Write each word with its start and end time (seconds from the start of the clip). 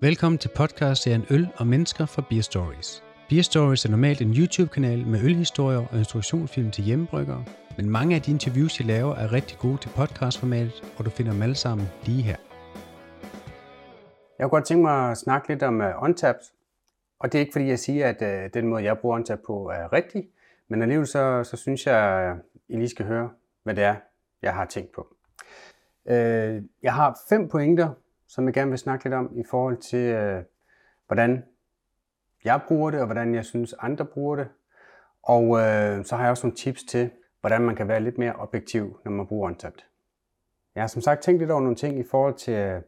Velkommen 0.00 0.38
til 0.38 0.50
podcast-serien 0.56 1.26
Øl 1.30 1.48
og 1.56 1.66
Mennesker 1.66 2.06
fra 2.06 2.22
Beer 2.30 2.42
Stories. 2.42 3.04
Beer 3.28 3.42
Stories 3.42 3.84
er 3.84 3.90
normalt 3.90 4.20
en 4.20 4.34
YouTube-kanal 4.38 5.06
med 5.06 5.20
ølhistorier 5.22 5.78
og 5.78 5.98
instruktionsfilm 5.98 6.70
til 6.70 6.84
hjemmebryggere, 6.84 7.44
men 7.76 7.90
mange 7.90 8.16
af 8.16 8.22
de 8.22 8.30
interviews, 8.30 8.80
jeg 8.80 8.86
laver, 8.86 9.14
er 9.14 9.32
rigtig 9.32 9.58
gode 9.58 9.76
til 9.76 9.88
podcastformatet, 9.96 10.94
og 10.98 11.04
du 11.04 11.10
finder 11.10 11.32
dem 11.32 11.42
alle 11.42 11.54
sammen 11.54 11.86
lige 12.04 12.22
her. 12.22 12.36
Jeg 14.38 14.44
kunne 14.44 14.50
godt 14.50 14.64
tænke 14.64 14.82
mig 14.82 15.10
at 15.10 15.18
snakke 15.18 15.48
lidt 15.48 15.62
om 15.62 15.80
uh, 15.80 16.02
Untapped, 16.02 16.44
og 17.18 17.32
det 17.32 17.38
er 17.38 17.40
ikke 17.40 17.52
fordi, 17.52 17.66
jeg 17.66 17.78
siger, 17.78 18.08
at 18.08 18.22
uh, 18.22 18.50
den 18.54 18.66
måde, 18.66 18.84
jeg 18.84 18.98
bruger 18.98 19.16
Untapped 19.16 19.46
på, 19.46 19.68
er 19.68 19.92
rigtig, 19.92 20.28
men 20.68 20.82
alligevel 20.82 21.06
så, 21.06 21.44
så 21.44 21.56
synes 21.56 21.86
jeg, 21.86 21.96
at 21.96 22.36
I 22.68 22.76
lige 22.76 22.88
skal 22.88 23.06
høre, 23.06 23.30
hvad 23.62 23.74
det 23.74 23.84
er, 23.84 23.96
jeg 24.42 24.54
har 24.54 24.64
tænkt 24.64 24.92
på. 24.92 25.06
Uh, 26.04 26.62
jeg 26.82 26.94
har 26.94 27.18
fem 27.28 27.48
pointer, 27.48 27.90
som 28.28 28.46
jeg 28.46 28.54
gerne 28.54 28.70
vil 28.70 28.78
snakke 28.78 29.04
lidt 29.04 29.14
om 29.14 29.38
i 29.38 29.44
forhold 29.50 29.76
til, 29.76 29.98
øh, 29.98 30.42
hvordan 31.06 31.44
jeg 32.44 32.60
bruger 32.68 32.90
det, 32.90 33.00
og 33.00 33.06
hvordan 33.06 33.34
jeg 33.34 33.44
synes, 33.44 33.74
andre 33.78 34.04
bruger 34.04 34.36
det. 34.36 34.48
Og 35.22 35.44
øh, 35.44 36.04
så 36.04 36.16
har 36.16 36.22
jeg 36.22 36.30
også 36.30 36.46
nogle 36.46 36.56
tips 36.56 36.84
til, 36.84 37.10
hvordan 37.40 37.62
man 37.62 37.76
kan 37.76 37.88
være 37.88 38.00
lidt 38.00 38.18
mere 38.18 38.32
objektiv, 38.32 39.00
når 39.04 39.12
man 39.12 39.26
bruger 39.26 39.48
OnTapped. 39.48 39.80
Jeg 40.74 40.82
har 40.82 40.88
som 40.88 41.02
sagt 41.02 41.22
tænkt 41.22 41.40
lidt 41.40 41.50
over 41.50 41.60
nogle 41.60 41.76
ting 41.76 41.98
i 41.98 42.04
forhold 42.10 42.34
til, 42.34 42.54
øh, 42.54 42.82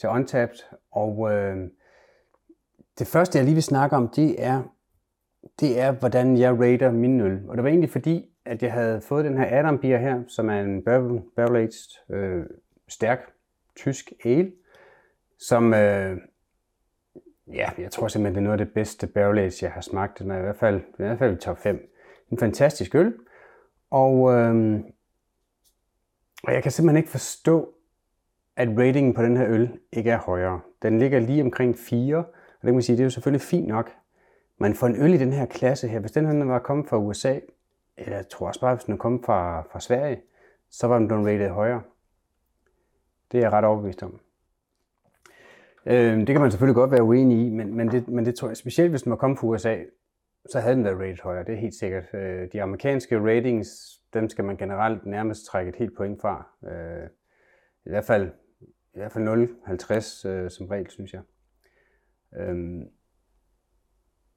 til 0.00 0.08
OnTapped, 0.08 0.58
og 0.90 1.32
øh, 1.32 1.56
det 2.98 3.06
første, 3.06 3.38
jeg 3.38 3.44
lige 3.44 3.54
vil 3.54 3.62
snakke 3.62 3.96
om, 3.96 4.08
det 4.08 4.44
er, 4.44 4.62
det 5.60 5.80
er, 5.80 5.92
hvordan 5.92 6.36
jeg 6.36 6.60
rater 6.60 6.92
min 6.92 7.20
øl. 7.20 7.48
Og 7.48 7.56
det 7.56 7.64
var 7.64 7.70
egentlig 7.70 7.90
fordi, 7.90 8.30
at 8.44 8.62
jeg 8.62 8.72
havde 8.72 9.00
fået 9.00 9.24
den 9.24 9.38
her 9.38 9.58
Adam 9.58 9.78
Beer 9.78 9.98
her, 9.98 10.22
som 10.28 10.48
er 10.48 10.60
en 10.60 10.84
barrel, 10.84 11.22
barrel 11.36 11.56
aged, 11.56 12.16
øh, 12.16 12.46
stærk 12.88 13.32
tysk 13.76 14.12
ale, 14.24 14.52
som, 15.38 15.74
øh, 15.74 16.16
ja, 17.46 17.70
jeg 17.78 17.90
tror 17.90 18.08
simpelthen, 18.08 18.34
det 18.34 18.40
er 18.40 18.44
noget 18.44 18.60
af 18.60 18.66
det 18.66 18.74
bedste 18.74 19.06
barrel 19.06 19.38
aged, 19.38 19.58
jeg 19.62 19.72
har 19.72 19.80
smagt. 19.80 20.18
Den 20.18 20.30
er 20.30 20.38
i 20.38 20.42
hvert 20.42 20.56
fald, 20.56 20.80
i 20.80 21.02
hvert 21.02 21.18
fald 21.18 21.36
i 21.36 21.40
top 21.40 21.58
5. 21.58 21.94
En 22.30 22.38
fantastisk 22.38 22.94
øl, 22.94 23.14
og, 23.90 24.32
øh, 24.32 24.80
og 26.42 26.52
jeg 26.52 26.62
kan 26.62 26.72
simpelthen 26.72 26.96
ikke 26.96 27.10
forstå, 27.10 27.74
at 28.56 28.68
ratingen 28.68 29.14
på 29.14 29.22
den 29.22 29.36
her 29.36 29.46
øl 29.48 29.78
ikke 29.92 30.10
er 30.10 30.18
højere. 30.18 30.60
Den 30.82 30.98
ligger 30.98 31.20
lige 31.20 31.42
omkring 31.42 31.78
4, 31.78 32.16
og 32.16 32.24
det 32.62 32.66
kan 32.66 32.74
man 32.74 32.82
sige, 32.82 32.96
det 32.96 33.02
er 33.02 33.06
jo 33.06 33.10
selvfølgelig 33.10 33.42
fint 33.42 33.68
nok. 33.68 33.90
Men 34.58 34.74
for 34.74 34.86
en 34.86 34.96
øl 34.96 35.14
i 35.14 35.18
den 35.18 35.32
her 35.32 35.46
klasse 35.46 35.88
her, 35.88 36.00
hvis 36.00 36.12
den 36.12 36.26
her 36.26 36.44
var 36.44 36.58
kommet 36.58 36.88
fra 36.88 36.98
USA, 36.98 37.38
eller 37.96 38.16
jeg 38.16 38.28
tror 38.28 38.46
også 38.46 38.60
bare, 38.60 38.74
hvis 38.74 38.84
den 38.84 38.94
er 38.94 38.98
kommet 38.98 39.24
fra, 39.24 39.62
fra 39.72 39.80
Sverige, 39.80 40.20
så 40.70 40.86
var 40.86 40.98
den 40.98 41.08
blevet 41.08 41.26
rated 41.26 41.48
højere. 41.48 41.82
Det 43.32 43.38
er 43.38 43.42
jeg 43.42 43.52
ret 43.52 43.64
overbevist 43.64 44.02
om. 44.02 44.20
Øh, 45.88 46.18
det 46.18 46.26
kan 46.26 46.40
man 46.40 46.50
selvfølgelig 46.50 46.74
godt 46.74 46.90
være 46.90 47.02
uenig 47.02 47.46
i, 47.46 47.50
men, 47.50 47.74
men, 47.74 47.88
det, 47.88 48.08
men 48.08 48.26
det 48.26 48.34
tror 48.34 48.48
jeg, 48.48 48.56
specielt 48.56 48.90
hvis 48.90 49.02
den 49.02 49.10
var 49.10 49.16
kommet 49.16 49.38
fra 49.38 49.46
USA, 49.46 49.76
så 50.50 50.60
havde 50.60 50.76
den 50.76 50.84
været 50.84 50.98
rated 50.98 51.22
højere, 51.22 51.44
det 51.44 51.54
er 51.54 51.58
helt 51.58 51.74
sikkert. 51.74 52.04
Øh, 52.14 52.48
de 52.52 52.62
amerikanske 52.62 53.20
ratings, 53.20 53.68
dem 54.14 54.28
skal 54.28 54.44
man 54.44 54.56
generelt 54.56 55.06
nærmest 55.06 55.46
trække 55.46 55.68
et 55.68 55.76
helt 55.76 55.96
point 55.96 56.20
fra. 56.20 56.46
Øh, 56.70 57.08
I 57.86 57.90
hvert 57.90 58.04
fald 58.04 58.30
i 58.98 58.98
hvert 58.98 59.12
fald 59.12 59.28
0,50 60.24 60.28
øh, 60.28 60.50
som 60.50 60.66
regel, 60.66 60.90
synes 60.90 61.12
jeg. 61.12 61.20
Øhm, 62.36 62.82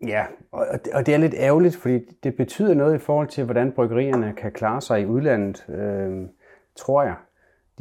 ja, 0.07 0.25
og, 0.51 0.67
og 0.93 1.05
det 1.05 1.13
er 1.13 1.17
lidt 1.17 1.33
ærgerligt, 1.37 1.75
fordi 1.75 1.99
det 2.23 2.35
betyder 2.35 2.73
noget 2.73 2.95
i 2.95 2.99
forhold 2.99 3.27
til, 3.27 3.45
hvordan 3.45 3.71
bryggerierne 3.71 4.33
kan 4.37 4.51
klare 4.51 4.81
sig 4.81 5.01
i 5.01 5.05
udlandet, 5.05 5.69
øh, 5.69 6.27
tror 6.75 7.03
jeg. 7.03 7.15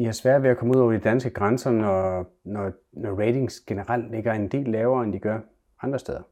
De 0.01 0.05
har 0.05 0.13
svært 0.13 0.43
ved 0.43 0.51
at 0.51 0.57
komme 0.57 0.77
ud 0.77 0.81
over 0.81 0.93
de 0.93 0.99
danske 0.99 1.31
grænser, 1.31 1.71
når, 1.71 2.27
når, 2.45 2.73
når 2.93 3.11
ratings 3.11 3.61
generelt 3.61 4.11
ligger 4.11 4.33
en 4.33 4.49
del 4.49 4.69
lavere, 4.69 5.05
end 5.05 5.13
de 5.13 5.19
gør 5.19 5.41
andre 5.83 5.99
steder. 5.99 6.23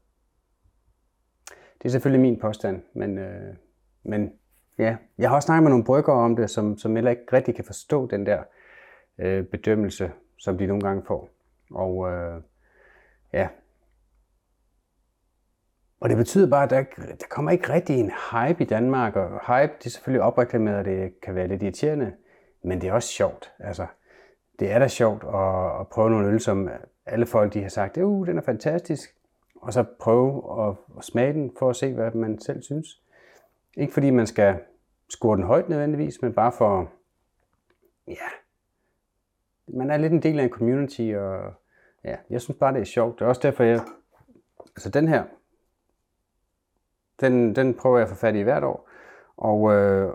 Det 1.47 1.85
er 1.85 1.89
selvfølgelig 1.89 2.21
min 2.21 2.39
påstand, 2.39 2.81
men, 2.93 3.17
øh, 3.17 3.55
men 4.03 4.31
ja, 4.77 4.97
jeg 5.17 5.29
har 5.29 5.35
også 5.35 5.45
snakket 5.45 5.63
med 5.63 5.69
nogle 5.69 5.85
bryggere 5.85 6.15
om 6.15 6.35
det, 6.35 6.49
som, 6.49 6.77
som 6.77 6.95
heller 6.95 7.11
ikke 7.11 7.33
rigtig 7.33 7.55
kan 7.55 7.65
forstå 7.65 8.07
den 8.07 8.25
der 8.25 8.43
øh, 9.17 9.45
bedømmelse, 9.45 10.11
som 10.37 10.57
de 10.57 10.67
nogle 10.67 10.83
gange 10.83 11.03
får. 11.07 11.29
Og 11.71 12.11
øh, 12.11 12.41
ja. 13.33 13.47
Og 15.99 16.09
det 16.09 16.17
betyder 16.17 16.49
bare, 16.49 16.63
at 16.63 16.69
der, 16.69 16.83
der 16.97 17.27
kommer 17.29 17.51
ikke 17.51 17.73
rigtig 17.73 17.99
en 17.99 18.11
hype 18.31 18.63
i 18.63 18.67
Danmark, 18.67 19.15
og 19.15 19.29
hype, 19.29 19.73
det 19.79 19.85
er 19.85 19.89
selvfølgelig 19.89 20.21
opreklameret, 20.21 20.77
og 20.77 20.85
det 20.85 21.21
kan 21.21 21.35
være 21.35 21.47
lidt 21.47 21.63
irriterende, 21.63 22.13
men 22.61 22.81
det 22.81 22.89
er 22.89 22.93
også 22.93 23.09
sjovt. 23.09 23.51
Altså, 23.59 23.87
det 24.59 24.71
er 24.71 24.79
da 24.79 24.87
sjovt 24.87 25.23
at, 25.23 25.79
at 25.79 25.87
prøve 25.87 26.09
nogle 26.09 26.27
øl, 26.27 26.39
som 26.39 26.69
alle 27.05 27.25
folk 27.25 27.53
de 27.53 27.61
har 27.61 27.69
sagt, 27.69 27.97
uh, 27.97 28.27
den 28.27 28.37
er 28.37 28.41
fantastisk, 28.41 29.15
og 29.55 29.73
så 29.73 29.85
prøve 29.99 30.61
at, 30.67 30.75
at 30.97 31.03
smage 31.03 31.33
den, 31.33 31.51
for 31.59 31.69
at 31.69 31.75
se, 31.75 31.93
hvad 31.93 32.11
man 32.11 32.41
selv 32.41 32.61
synes. 32.61 33.01
Ikke 33.77 33.93
fordi 33.93 34.09
man 34.09 34.27
skal 34.27 34.59
score 35.09 35.37
den 35.37 35.45
højt 35.45 35.69
nødvendigvis, 35.69 36.21
men 36.21 36.33
bare 36.33 36.51
for, 36.51 36.91
ja, 38.07 38.27
man 39.67 39.89
er 39.89 39.97
lidt 39.97 40.13
en 40.13 40.23
del 40.23 40.39
af 40.39 40.43
en 40.43 40.49
community, 40.49 41.13
og 41.15 41.53
ja, 42.03 42.15
jeg 42.29 42.41
synes 42.41 42.59
bare, 42.59 42.73
det 42.73 42.81
er 42.81 42.85
sjovt. 42.85 43.19
Det 43.19 43.25
er 43.25 43.29
også 43.29 43.41
derfor, 43.43 43.63
jeg, 43.63 43.81
altså 44.59 44.89
den 44.89 45.07
her, 45.07 45.23
den, 47.19 47.55
den 47.55 47.73
prøver 47.73 47.97
jeg 47.97 48.03
at 48.03 48.09
få 48.09 48.15
fat 48.15 48.35
i 48.35 48.41
hvert 48.41 48.63
år, 48.63 48.89
og, 49.37 49.73
øh, 49.73 50.13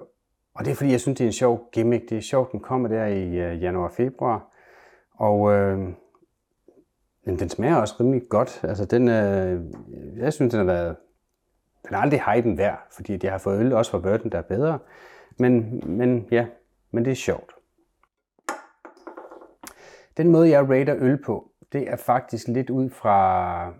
og 0.55 0.65
det 0.65 0.71
er 0.71 0.75
fordi, 0.75 0.91
jeg 0.91 1.01
synes, 1.01 1.19
det 1.19 1.25
er 1.25 1.29
en 1.29 1.33
sjov 1.33 1.69
gimmick. 1.73 2.11
Det 2.11 2.19
er 2.19 2.23
sjovt, 2.23 2.53
den 2.53 2.61
kommer 2.61 2.89
der 2.89 3.07
i 3.07 3.37
øh, 3.37 3.63
januar-februar, 3.63 4.49
og 5.15 5.53
øh, 5.53 5.79
men 7.27 7.39
den 7.39 7.49
smager 7.49 7.77
også 7.77 7.95
rimelig 8.01 8.23
godt. 8.29 8.61
Altså 8.63 8.85
den, 8.85 9.09
øh, 9.09 9.63
jeg 10.17 10.33
synes, 10.33 10.51
den 10.51 10.59
har 10.59 10.75
været, 10.75 10.97
den 11.89 11.95
er 11.95 11.99
aldrig 11.99 12.21
hypen 12.21 12.59
værd, 12.59 12.87
fordi 12.91 13.19
jeg 13.23 13.33
har 13.33 13.39
fået 13.39 13.61
øl 13.61 13.73
også 13.73 13.91
fra 13.91 13.99
Burton, 13.99 14.31
der 14.31 14.39
er 14.39 14.43
bedre. 14.43 14.79
Men, 15.39 15.83
men 15.87 16.29
ja, 16.31 16.47
men 16.91 17.05
det 17.05 17.11
er 17.11 17.15
sjovt. 17.15 17.53
Den 20.17 20.29
måde, 20.29 20.49
jeg 20.49 20.71
rater 20.71 20.97
øl 20.99 21.23
på, 21.23 21.51
det 21.73 21.91
er 21.91 21.97
faktisk 21.97 22.49
lidt 22.49 22.71
ud 22.71 22.91
fra... 22.91 23.75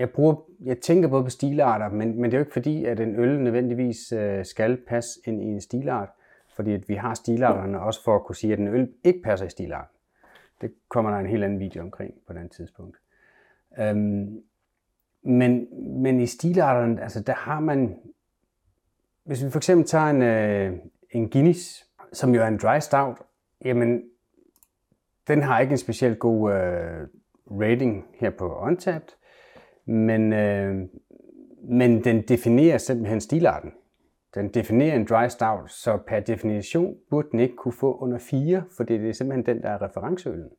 Jeg, 0.00 0.10
bruger, 0.10 0.34
jeg 0.60 0.78
tænker 0.78 1.08
både 1.08 1.24
på 1.24 1.30
stilarter, 1.30 1.88
men, 1.88 2.20
men 2.20 2.24
det 2.24 2.34
er 2.34 2.38
jo 2.38 2.42
ikke 2.42 2.52
fordi, 2.52 2.84
at 2.84 3.00
en 3.00 3.16
øl 3.16 3.40
nødvendigvis 3.40 4.12
øh, 4.12 4.44
skal 4.44 4.76
passe 4.76 5.20
ind 5.24 5.42
i 5.42 5.46
en 5.46 5.60
stilart. 5.60 6.08
Fordi 6.54 6.72
at 6.72 6.88
vi 6.88 6.94
har 6.94 7.14
stilarterne 7.14 7.80
også 7.80 8.04
for 8.04 8.16
at 8.16 8.24
kunne 8.24 8.36
sige, 8.36 8.52
at 8.52 8.58
en 8.58 8.68
øl 8.68 8.92
ikke 9.04 9.22
passer 9.22 9.46
i 9.46 9.50
stilarten. 9.50 9.96
Det 10.60 10.72
kommer 10.88 11.10
der 11.10 11.18
en 11.18 11.26
helt 11.26 11.44
anden 11.44 11.60
video 11.60 11.82
omkring 11.82 12.14
på 12.26 12.32
den 12.32 12.48
tidspunkt. 12.48 12.96
Øhm, 13.78 14.42
men, 15.22 15.66
men 16.02 16.20
i 16.20 16.26
stilarterne, 16.26 17.02
altså 17.02 17.20
der 17.20 17.34
har 17.34 17.60
man... 17.60 17.96
Hvis 19.24 19.44
vi 19.44 19.50
for 19.50 19.58
eksempel 19.58 19.86
tager 19.86 20.06
en, 20.06 20.22
øh, 20.22 20.78
en 21.10 21.30
Guinness, 21.30 21.86
som 22.12 22.34
jo 22.34 22.42
er 22.42 22.46
en 22.46 22.58
dry 22.58 22.78
stout, 22.78 23.16
jamen 23.64 24.02
den 25.28 25.42
har 25.42 25.60
ikke 25.60 25.72
en 25.72 25.78
specielt 25.78 26.18
god 26.18 26.52
øh, 26.52 27.08
rating 27.50 28.06
her 28.14 28.30
på 28.30 28.56
Untapped, 28.56 29.19
men, 29.90 30.32
øh, 30.32 30.88
men 31.62 32.04
den 32.04 32.22
definerer 32.22 32.78
simpelthen 32.78 33.20
stilarten. 33.20 33.72
Den 34.34 34.48
definerer 34.48 34.96
en 34.96 35.04
dry 35.04 35.28
stout, 35.28 35.70
så 35.70 35.98
per 36.06 36.20
definition 36.20 36.96
burde 37.10 37.28
den 37.32 37.40
ikke 37.40 37.56
kunne 37.56 37.72
få 37.72 37.98
under 37.98 38.18
4, 38.18 38.64
for 38.76 38.84
det 38.84 39.08
er 39.08 39.12
simpelthen 39.12 39.46
den, 39.46 39.62
der 39.62 39.70
er 39.70 39.82
referenceøllen. 39.82 40.50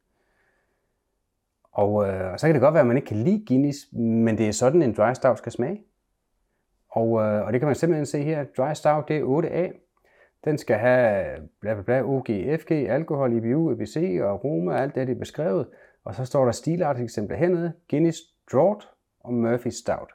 Og, 1.71 2.07
øh, 2.07 2.31
og 2.31 2.39
så 2.39 2.47
kan 2.47 2.53
det 2.53 2.61
godt 2.61 2.73
være, 2.73 2.81
at 2.81 2.87
man 2.87 2.95
ikke 2.95 3.07
kan 3.07 3.17
lide 3.17 3.45
Guinness, 3.47 3.77
men 3.93 4.37
det 4.37 4.47
er 4.47 4.51
sådan, 4.51 4.81
en 4.81 4.93
dry 4.93 5.13
stout 5.13 5.37
skal 5.37 5.51
smage. 5.51 5.81
Og, 6.89 7.21
øh, 7.21 7.45
og 7.45 7.53
det 7.53 7.61
kan 7.61 7.67
man 7.67 7.75
simpelthen 7.75 8.05
se 8.05 8.23
her. 8.23 8.45
Dry 8.57 8.73
stout, 8.73 9.07
det 9.07 9.17
er 9.17 9.23
8A. 9.23 9.71
Den 10.45 10.57
skal 10.57 10.75
have 10.75 11.25
bla 11.61 11.73
bla 11.73 11.83
bla, 11.83 12.01
OG, 12.03 12.27
FG, 12.59 12.71
alkohol, 12.71 13.33
IBU, 13.33 13.71
EBC 13.71 14.19
og 14.21 14.29
aroma, 14.29 14.81
alt 14.81 14.95
det, 14.95 15.07
det 15.07 15.15
er 15.15 15.19
beskrevet. 15.19 15.67
Og 16.03 16.15
så 16.15 16.25
står 16.25 16.45
der 16.45 16.51
stilart 16.51 16.99
eksempler 16.99 17.37
hernede, 17.37 17.73
Guinness 17.89 18.19
Draught 18.51 18.90
og 19.23 19.33
Murphy 19.33 19.67
Stout. 19.67 20.11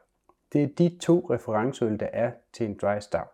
Det 0.52 0.62
er 0.62 0.68
de 0.78 0.98
to 0.98 1.26
referenceøl, 1.30 2.00
der 2.00 2.08
er 2.12 2.30
til 2.52 2.66
en 2.66 2.78
dry 2.82 2.98
stout. 2.98 3.28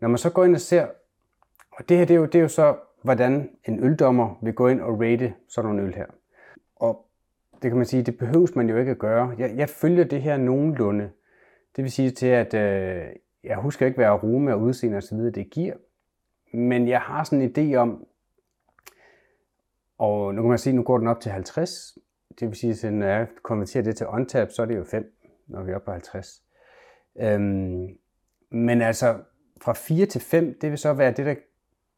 Når 0.00 0.08
man 0.08 0.18
så 0.18 0.30
går 0.30 0.44
ind 0.44 0.54
og 0.54 0.60
ser, 0.60 0.86
og 1.72 1.88
det 1.88 1.96
her 1.96 2.04
det 2.04 2.14
er 2.14 2.18
jo, 2.18 2.26
det 2.26 2.34
er 2.34 2.42
jo 2.42 2.48
så, 2.48 2.76
hvordan 3.02 3.50
en 3.64 3.84
øldommer 3.84 4.38
vil 4.42 4.54
gå 4.54 4.68
ind 4.68 4.80
og 4.80 5.00
rate 5.00 5.34
sådan 5.48 5.70
nogle 5.70 5.82
øl 5.82 5.94
her. 5.94 6.06
Og 6.76 7.06
det 7.62 7.70
kan 7.70 7.76
man 7.76 7.86
sige, 7.86 8.02
det 8.02 8.18
behøves 8.18 8.54
man 8.54 8.68
jo 8.68 8.76
ikke 8.76 8.90
at 8.90 8.98
gøre. 8.98 9.34
Jeg, 9.38 9.56
jeg 9.56 9.68
følger 9.68 10.04
det 10.04 10.22
her 10.22 10.36
nogenlunde. 10.36 11.10
Det 11.76 11.84
vil 11.84 11.92
sige 11.92 12.10
til, 12.10 12.26
at 12.26 12.54
øh, 12.54 13.06
jeg 13.44 13.56
husker 13.56 13.86
ikke, 13.86 13.96
hvad 13.96 14.06
aroma 14.06 14.52
og 14.52 14.60
udseende 14.60 14.96
osv. 14.96 15.16
det 15.18 15.50
giver, 15.50 15.74
men 16.52 16.88
jeg 16.88 17.00
har 17.00 17.24
sådan 17.24 17.42
en 17.42 17.50
idé 17.50 17.76
om, 17.76 18.06
og 19.98 20.34
nu 20.34 20.42
kan 20.42 20.48
man 20.48 20.58
sige, 20.58 20.76
nu 20.76 20.82
går 20.82 20.98
den 20.98 21.06
op 21.06 21.20
til 21.20 21.32
50, 21.32 21.98
det 22.40 22.48
vil 22.48 22.56
sige, 22.56 22.86
at 22.86 22.94
når 22.94 23.06
jeg 23.06 23.28
konverterer 23.42 23.84
det 23.84 23.96
til 23.96 24.06
OnTap, 24.08 24.50
så 24.50 24.62
er 24.62 24.66
det 24.66 24.76
jo 24.76 24.84
5, 24.84 25.16
når 25.46 25.62
vi 25.62 25.70
er 25.70 25.76
oppe 25.76 25.84
på 25.84 25.92
50. 25.92 26.42
Øhm, 27.16 27.98
men 28.50 28.82
altså, 28.82 29.18
fra 29.62 29.72
4 29.72 30.06
til 30.06 30.20
5, 30.20 30.58
det 30.60 30.70
vil 30.70 30.78
så 30.78 30.92
være 30.92 31.12
det, 31.12 31.26
der 31.26 31.34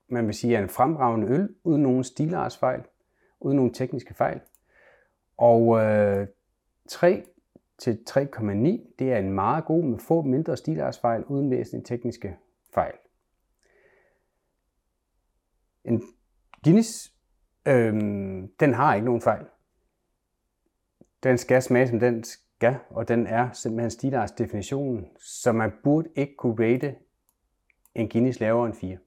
man 0.08 0.26
vil 0.26 0.34
sige 0.34 0.56
er 0.56 0.62
en 0.62 0.68
fremragende 0.68 1.26
øl, 1.26 1.54
uden 1.64 1.82
nogen 1.82 2.04
stilartsfejl, 2.04 2.82
uden 3.40 3.56
nogen 3.56 3.74
tekniske 3.74 4.14
fejl. 4.14 4.40
Og 5.36 5.78
øh, 5.82 6.26
3 6.88 7.24
til 7.78 7.98
3,9, 8.10 8.54
det 8.98 9.12
er 9.12 9.18
en 9.18 9.32
meget 9.32 9.64
god 9.64 9.84
med 9.84 9.98
få 9.98 10.22
mindre 10.22 10.56
stilartsfejl 10.56 11.24
uden 11.24 11.50
væsentlige 11.50 11.84
tekniske 11.84 12.36
fejl. 12.74 12.94
En 15.84 16.02
Guinness, 16.64 17.12
øh, 17.66 17.94
den 18.60 18.74
har 18.74 18.94
ikke 18.94 19.04
nogen 19.04 19.20
fejl. 19.20 19.46
Den 21.22 21.38
skal 21.38 21.62
smage, 21.62 21.88
som 21.88 22.00
den 22.00 22.24
skal, 22.24 22.76
og 22.90 23.08
den 23.08 23.26
er 23.26 23.52
simpelthen 23.52 23.90
stilarts 23.90 24.32
definitionen, 24.32 25.06
så 25.18 25.52
man 25.52 25.72
burde 25.82 26.08
ikke 26.16 26.36
kunne 26.36 26.72
rate 26.72 26.94
en 27.94 28.08
Guinness 28.08 28.40
lavere 28.40 28.66
end 28.66 28.74
4. 28.74 28.98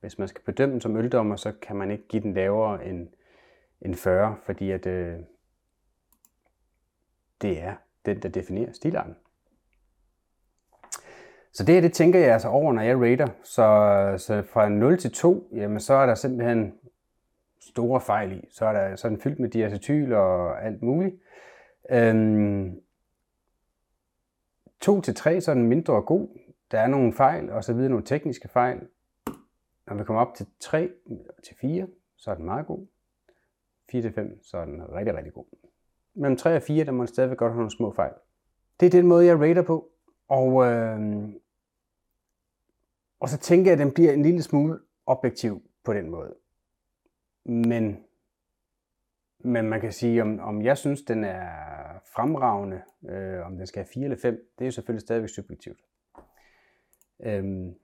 Hvis 0.00 0.18
man 0.18 0.28
skal 0.28 0.42
bedømme 0.44 0.72
den 0.72 0.80
som 0.80 0.96
øldommer, 0.96 1.36
så 1.36 1.52
kan 1.62 1.76
man 1.76 1.90
ikke 1.90 2.08
give 2.08 2.22
den 2.22 2.34
lavere 2.34 2.86
end, 2.86 3.08
end 3.80 3.94
40, 3.94 4.36
fordi 4.46 4.70
at, 4.70 4.86
øh, 4.86 5.18
det 7.42 7.62
er 7.62 7.74
den, 8.06 8.22
der 8.22 8.28
definerer 8.28 8.72
stilarten. 8.72 9.16
Så 11.52 11.64
det 11.64 11.74
her, 11.74 11.80
det 11.80 11.92
tænker 11.92 12.18
jeg 12.18 12.32
altså 12.32 12.48
over, 12.48 12.72
når 12.72 12.82
jeg 12.82 13.00
rater. 13.00 13.26
Så, 13.42 13.62
øh, 13.62 14.18
så 14.18 14.42
fra 14.42 14.68
0 14.68 14.98
til 14.98 15.12
2, 15.12 15.48
jamen 15.52 15.80
så 15.80 15.94
er 15.94 16.06
der 16.06 16.14
simpelthen 16.14 16.74
store 17.60 18.00
fejl 18.00 18.32
i. 18.32 18.48
Så 18.50 18.66
er 18.66 18.72
der 18.72 18.96
sådan 18.96 19.20
fyldt 19.20 19.38
med 19.38 19.48
diacetyl 19.48 20.12
og 20.12 20.64
alt 20.64 20.82
muligt. 20.82 21.14
Øhm, 21.90 22.80
2 24.80 25.00
til 25.00 25.14
3, 25.14 25.40
så 25.40 25.50
er 25.50 25.54
den 25.54 25.66
mindre 25.66 26.02
god. 26.02 26.28
Der 26.70 26.80
er 26.80 26.86
nogle 26.86 27.12
fejl, 27.12 27.50
og 27.50 27.64
så 27.64 27.72
videre 27.72 27.90
nogle 27.90 28.04
tekniske 28.04 28.48
fejl. 28.48 28.80
Når 29.86 29.94
vi 29.94 30.04
kommer 30.04 30.20
op 30.20 30.34
til 30.34 30.46
3 30.60 30.90
til 31.44 31.56
4, 31.60 31.86
så 32.16 32.30
er 32.30 32.34
den 32.34 32.44
meget 32.44 32.66
god. 32.66 32.86
4 33.90 34.02
til 34.02 34.12
5, 34.12 34.42
så 34.42 34.58
er 34.58 34.64
den 34.64 34.92
rigtig, 34.92 35.14
rigtig 35.14 35.32
god. 35.32 35.44
Mellem 36.14 36.36
3 36.36 36.56
og 36.56 36.62
4, 36.62 36.84
der 36.84 36.92
må 36.92 37.02
den 37.02 37.06
stadigvæk 37.06 37.38
godt 37.38 37.52
have 37.52 37.58
nogle 37.58 37.76
små 37.76 37.92
fejl. 37.92 38.12
Det 38.80 38.86
er 38.86 38.90
den 38.90 39.06
måde, 39.06 39.26
jeg 39.26 39.40
rater 39.40 39.62
på. 39.62 39.88
Og, 40.28 40.64
øh, 40.66 41.28
og 43.20 43.28
så 43.28 43.38
tænker 43.38 43.70
jeg, 43.70 43.80
at 43.80 43.86
den 43.86 43.94
bliver 43.94 44.12
en 44.12 44.22
lille 44.22 44.42
smule 44.42 44.78
objektiv 45.06 45.62
på 45.84 45.92
den 45.92 46.10
måde. 46.10 46.34
Men, 47.48 47.96
men 49.38 49.68
man 49.68 49.80
kan 49.80 49.92
sige, 49.92 50.22
om, 50.22 50.40
om 50.40 50.62
jeg 50.62 50.78
synes, 50.78 51.02
den 51.02 51.24
er 51.24 51.48
fremragende, 52.14 52.80
øh, 53.08 53.46
om 53.46 53.56
den 53.56 53.66
skal 53.66 53.80
have 53.82 53.88
4 53.94 54.04
eller 54.04 54.16
5, 54.16 54.34
det 54.58 54.64
er 54.64 54.66
jo 54.66 54.72
selvfølgelig 54.72 55.00
stadigvæk 55.00 55.28
subjektivt. 55.28 55.78
Øhm, 57.22 57.74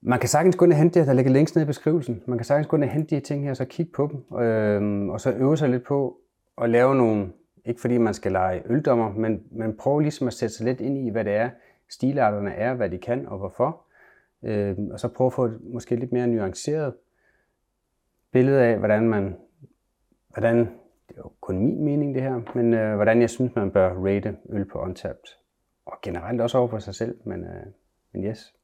man 0.00 0.18
kan 0.18 0.28
sagtens 0.28 0.56
gå 0.56 0.64
ind 0.64 0.72
og 0.72 0.78
hente 0.78 1.00
det, 1.00 1.06
der 1.06 1.12
ligger 1.12 1.32
længst 1.32 1.54
nede 1.54 1.64
i 1.64 1.66
beskrivelsen. 1.66 2.22
Man 2.26 2.38
kan 2.38 2.44
sagtens 2.44 2.66
gå 2.66 2.76
ind 2.76 2.84
og 2.84 2.90
hente 2.90 3.10
de 3.10 3.14
her 3.14 3.22
ting 3.22 3.42
her, 3.42 3.50
og 3.50 3.56
så 3.56 3.64
kigge 3.64 3.92
på 3.92 4.08
dem, 4.12 4.38
øhm, 4.38 5.08
og 5.10 5.20
så 5.20 5.32
øve 5.32 5.56
sig 5.56 5.68
lidt 5.68 5.84
på 5.84 6.20
at 6.62 6.70
lave 6.70 6.94
nogle, 6.94 7.32
ikke 7.64 7.80
fordi 7.80 7.98
man 7.98 8.14
skal 8.14 8.32
lege 8.32 8.62
øldommer, 8.66 9.12
men, 9.12 9.42
men 9.50 9.76
prøve 9.76 10.02
ligesom 10.02 10.26
at 10.26 10.32
sætte 10.32 10.54
sig 10.54 10.66
lidt 10.66 10.80
ind 10.80 10.98
i, 10.98 11.10
hvad 11.10 11.24
det 11.24 11.32
er, 11.32 11.50
stilarterne 11.88 12.54
er, 12.54 12.74
hvad 12.74 12.90
de 12.90 12.98
kan 12.98 13.28
og 13.28 13.38
hvorfor. 13.38 13.82
Øhm, 14.42 14.90
og 14.90 15.00
så 15.00 15.08
prøve 15.08 15.26
at 15.26 15.32
få 15.32 15.44
et 15.44 15.60
måske 15.62 15.96
lidt 15.96 16.12
mere 16.12 16.26
nuanceret 16.26 16.94
billede 18.36 18.64
af, 18.64 18.78
hvordan 18.78 19.08
man, 19.08 19.36
hvordan, 20.28 20.58
det 21.08 21.16
er 21.16 21.18
jo 21.18 21.32
kun 21.40 21.58
min 21.58 21.84
mening 21.84 22.14
det 22.14 22.22
her, 22.22 22.40
men 22.54 22.74
øh, 22.74 22.94
hvordan 22.94 23.20
jeg 23.20 23.30
synes, 23.30 23.54
man 23.54 23.70
bør 23.70 23.88
rate 23.88 24.36
øl 24.48 24.64
på 24.64 24.78
Untapped. 24.78 25.24
Og 25.86 25.98
generelt 26.02 26.40
også 26.40 26.58
over 26.58 26.68
for 26.68 26.78
sig 26.78 26.94
selv, 26.94 27.18
men, 27.24 27.44
øh, 27.44 27.66
men 28.12 28.24
yes. 28.24 28.54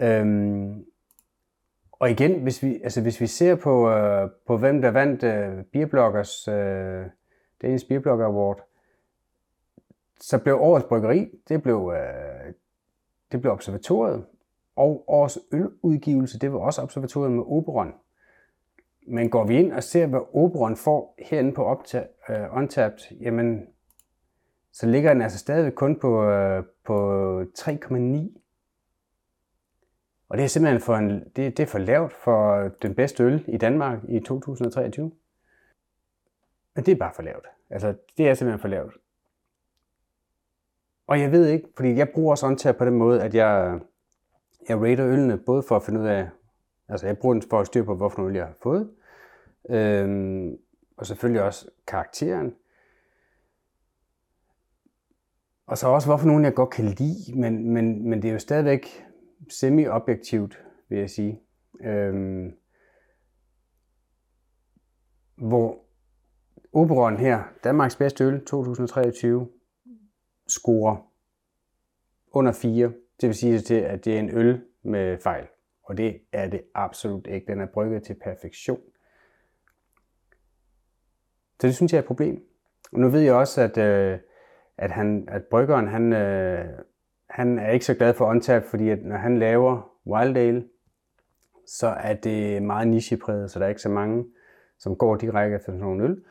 Øhm, 0.00 0.84
og 1.92 2.10
igen, 2.10 2.42
hvis 2.42 2.62
vi, 2.62 2.80
altså 2.84 3.02
hvis 3.02 3.20
vi 3.20 3.26
ser 3.26 3.54
på, 3.54 3.90
øh, 3.90 4.30
på 4.46 4.56
hvem 4.56 4.82
der 4.82 4.90
vandt 4.90 5.22
øh, 5.22 5.64
Beerbloggers, 5.72 6.48
øh, 6.48 7.04
Danish 7.62 7.88
Beerblogger 7.88 8.26
Award, 8.26 8.68
så 10.20 10.38
blev 10.38 10.60
årets 10.60 10.86
bryggeri, 10.86 11.30
det 11.48 11.62
blev, 11.62 11.92
øh, 11.96 12.52
det 13.32 13.40
blev 13.40 13.52
observatoriet, 13.52 14.24
og 14.76 15.04
årets 15.08 15.38
øludgivelse, 15.52 16.38
det 16.38 16.52
var 16.52 16.58
også 16.58 16.82
observatoriet 16.82 17.32
med 17.32 17.42
Oberon. 17.46 17.94
Men 19.06 19.30
går 19.30 19.44
vi 19.44 19.58
ind 19.58 19.72
og 19.72 19.82
ser, 19.82 20.06
hvad 20.06 20.20
Oberon 20.32 20.76
får 20.76 21.14
herinde 21.18 21.52
på 21.52 21.72
Opta- 21.72 22.32
uh, 22.32 22.56
Untapped, 22.56 23.16
jamen, 23.20 23.66
så 24.72 24.86
ligger 24.86 25.12
den 25.12 25.22
altså 25.22 25.38
stadig 25.38 25.74
kun 25.74 26.00
på, 26.00 26.08
uh, 26.58 26.64
på 26.84 27.40
3,9. 27.58 28.38
Og 30.28 30.38
det 30.38 30.44
er 30.44 30.48
simpelthen 30.48 30.80
for, 30.80 30.96
en, 30.96 31.10
det, 31.10 31.36
det 31.56 31.60
er 31.60 31.66
for 31.66 31.78
lavt 31.78 32.12
for 32.12 32.68
den 32.82 32.94
bedste 32.94 33.24
øl 33.24 33.44
i 33.48 33.56
Danmark 33.56 33.98
i 34.08 34.20
2023. 34.20 35.12
Men 36.74 36.84
det 36.84 36.92
er 36.92 36.96
bare 36.96 37.12
for 37.14 37.22
lavt. 37.22 37.46
Altså, 37.70 37.94
det 38.16 38.28
er 38.28 38.34
simpelthen 38.34 38.60
for 38.60 38.68
lavt. 38.68 38.94
Og 41.06 41.20
jeg 41.20 41.32
ved 41.32 41.46
ikke, 41.48 41.68
fordi 41.76 41.94
jeg 41.94 42.08
bruger 42.08 42.30
også 42.30 42.46
Untapped 42.46 42.78
på 42.78 42.84
den 42.84 42.94
måde, 42.94 43.22
at 43.22 43.34
jeg, 43.34 43.80
jeg 44.68 44.80
rater 44.80 45.06
ølene, 45.06 45.38
både 45.38 45.62
for 45.62 45.76
at 45.76 45.82
finde 45.82 46.00
ud 46.00 46.06
af, 46.06 46.28
altså 46.92 47.06
jeg 47.06 47.18
bruger 47.18 47.34
den 47.34 47.42
for 47.50 47.60
at 47.60 47.66
styre 47.66 47.84
på, 47.84 47.94
hvorfor 47.94 48.26
øl 48.26 48.34
jeg 48.34 48.46
har 48.46 48.56
fået, 48.62 48.90
øhm, 49.70 50.56
og 50.96 51.06
selvfølgelig 51.06 51.42
også 51.42 51.70
karakteren. 51.86 52.54
Og 55.66 55.78
så 55.78 55.88
også, 55.88 56.08
hvorfor 56.08 56.26
nogen 56.26 56.44
jeg 56.44 56.54
godt 56.54 56.70
kan 56.70 56.84
lide, 56.84 57.40
men, 57.40 57.72
men, 57.72 58.08
men 58.08 58.22
det 58.22 58.28
er 58.28 58.32
jo 58.32 58.38
stadigvæk 58.38 59.04
semi-objektivt, 59.50 60.64
vil 60.88 60.98
jeg 60.98 61.10
sige. 61.10 61.40
Øhm, 61.84 62.52
hvor 65.36 65.78
Oberon 66.72 67.16
her, 67.16 67.42
Danmarks 67.64 67.96
bedste 67.96 68.24
øl 68.24 68.44
2023, 68.44 69.48
scorer 70.48 70.96
under 72.32 72.52
4. 72.52 72.92
Det 73.20 73.26
vil 73.26 73.34
sige 73.34 73.60
til, 73.60 73.74
at 73.74 74.04
det 74.04 74.14
er 74.14 74.20
en 74.20 74.30
øl 74.30 74.64
med 74.82 75.18
fejl. 75.18 75.46
Og 75.92 75.98
det 75.98 76.20
er 76.32 76.48
det 76.48 76.62
absolut 76.74 77.26
ikke. 77.26 77.46
Den 77.46 77.60
er 77.60 77.66
brygget 77.66 78.02
til 78.02 78.14
perfektion. 78.14 78.80
Så 81.60 81.66
det 81.66 81.74
synes 81.76 81.92
jeg 81.92 81.98
er 81.98 82.02
et 82.02 82.06
problem. 82.06 82.44
Og 82.92 83.00
nu 83.00 83.08
ved 83.08 83.20
jeg 83.20 83.34
også, 83.34 83.60
at, 83.60 83.78
øh, 83.78 84.18
at, 84.78 84.90
han, 84.90 85.24
at 85.28 85.44
bryggeren, 85.44 85.88
han, 85.88 86.12
øh, 86.12 86.68
han 87.30 87.58
er 87.58 87.70
ikke 87.70 87.84
så 87.84 87.94
glad 87.94 88.14
for 88.14 88.26
OnTap, 88.26 88.64
fordi 88.64 88.88
at 88.88 89.04
når 89.04 89.16
han 89.16 89.38
laver 89.38 89.92
Wild 90.06 90.36
Ale, 90.36 90.64
så 91.66 91.86
er 91.86 92.14
det 92.14 92.62
meget 92.62 92.88
nichepræget, 92.88 93.50
så 93.50 93.58
der 93.58 93.64
er 93.64 93.68
ikke 93.68 93.82
så 93.82 93.88
mange, 93.88 94.24
som 94.78 94.96
går 94.96 95.16
direkte 95.16 95.54
efter 95.54 95.66
sådan 95.66 95.80
nogle 95.80 96.04
øl. 96.04 96.24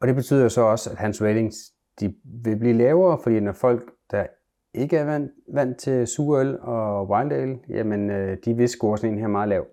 Og 0.00 0.06
det 0.08 0.14
betyder 0.14 0.48
så 0.48 0.60
også, 0.60 0.90
at 0.90 0.96
hans 0.96 1.22
ratings 1.22 1.56
de 2.00 2.14
vil 2.24 2.56
blive 2.56 2.74
lavere, 2.74 3.18
fordi 3.22 3.40
når 3.40 3.52
folk, 3.52 3.92
der 4.10 4.26
ikke 4.76 4.96
er 4.96 5.04
vant, 5.04 5.32
vant 5.48 5.78
til 5.78 6.06
surøl 6.06 6.58
og 6.60 7.08
wild 7.08 7.32
ale, 7.32 7.58
jamen 7.68 8.10
øh, 8.10 8.38
de 8.44 8.54
vil 8.54 8.68
score 8.68 8.98
sådan 8.98 9.14
en 9.14 9.20
her 9.20 9.26
meget 9.26 9.48
lav. 9.48 9.66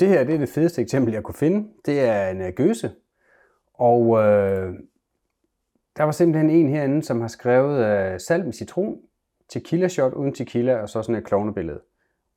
Det 0.00 0.08
her 0.08 0.24
det 0.24 0.34
er 0.34 0.38
det 0.38 0.48
fedeste 0.48 0.82
eksempel, 0.82 1.14
jeg 1.14 1.22
kunne 1.22 1.34
finde. 1.34 1.68
Det 1.86 2.00
er 2.00 2.28
en 2.28 2.40
øh, 2.40 2.52
gøse. 2.56 2.90
Og 3.74 4.18
øh, 4.18 4.74
der 5.96 6.02
var 6.02 6.12
simpelthen 6.12 6.50
en 6.50 6.68
herinde, 6.68 7.02
som 7.02 7.20
har 7.20 7.28
skrevet 7.28 7.84
øh, 7.86 8.20
salt 8.20 8.44
med 8.44 8.52
citron, 8.52 8.98
tequila 9.48 9.88
shot 9.88 10.12
uden 10.12 10.34
tequila, 10.34 10.76
og 10.76 10.88
så 10.88 11.02
sådan 11.02 11.14
et 11.14 11.24
klovnebillede. 11.24 11.80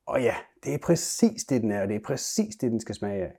Og 0.06 0.22
ja, 0.22 0.36
det 0.64 0.74
er 0.74 0.78
præcis 0.84 1.44
det, 1.44 1.62
den 1.62 1.72
er, 1.72 1.82
og 1.82 1.88
det 1.88 1.96
er 1.96 2.06
præcis 2.06 2.56
det, 2.56 2.72
den 2.72 2.80
skal 2.80 2.96
smage 2.96 3.24
af. 3.24 3.32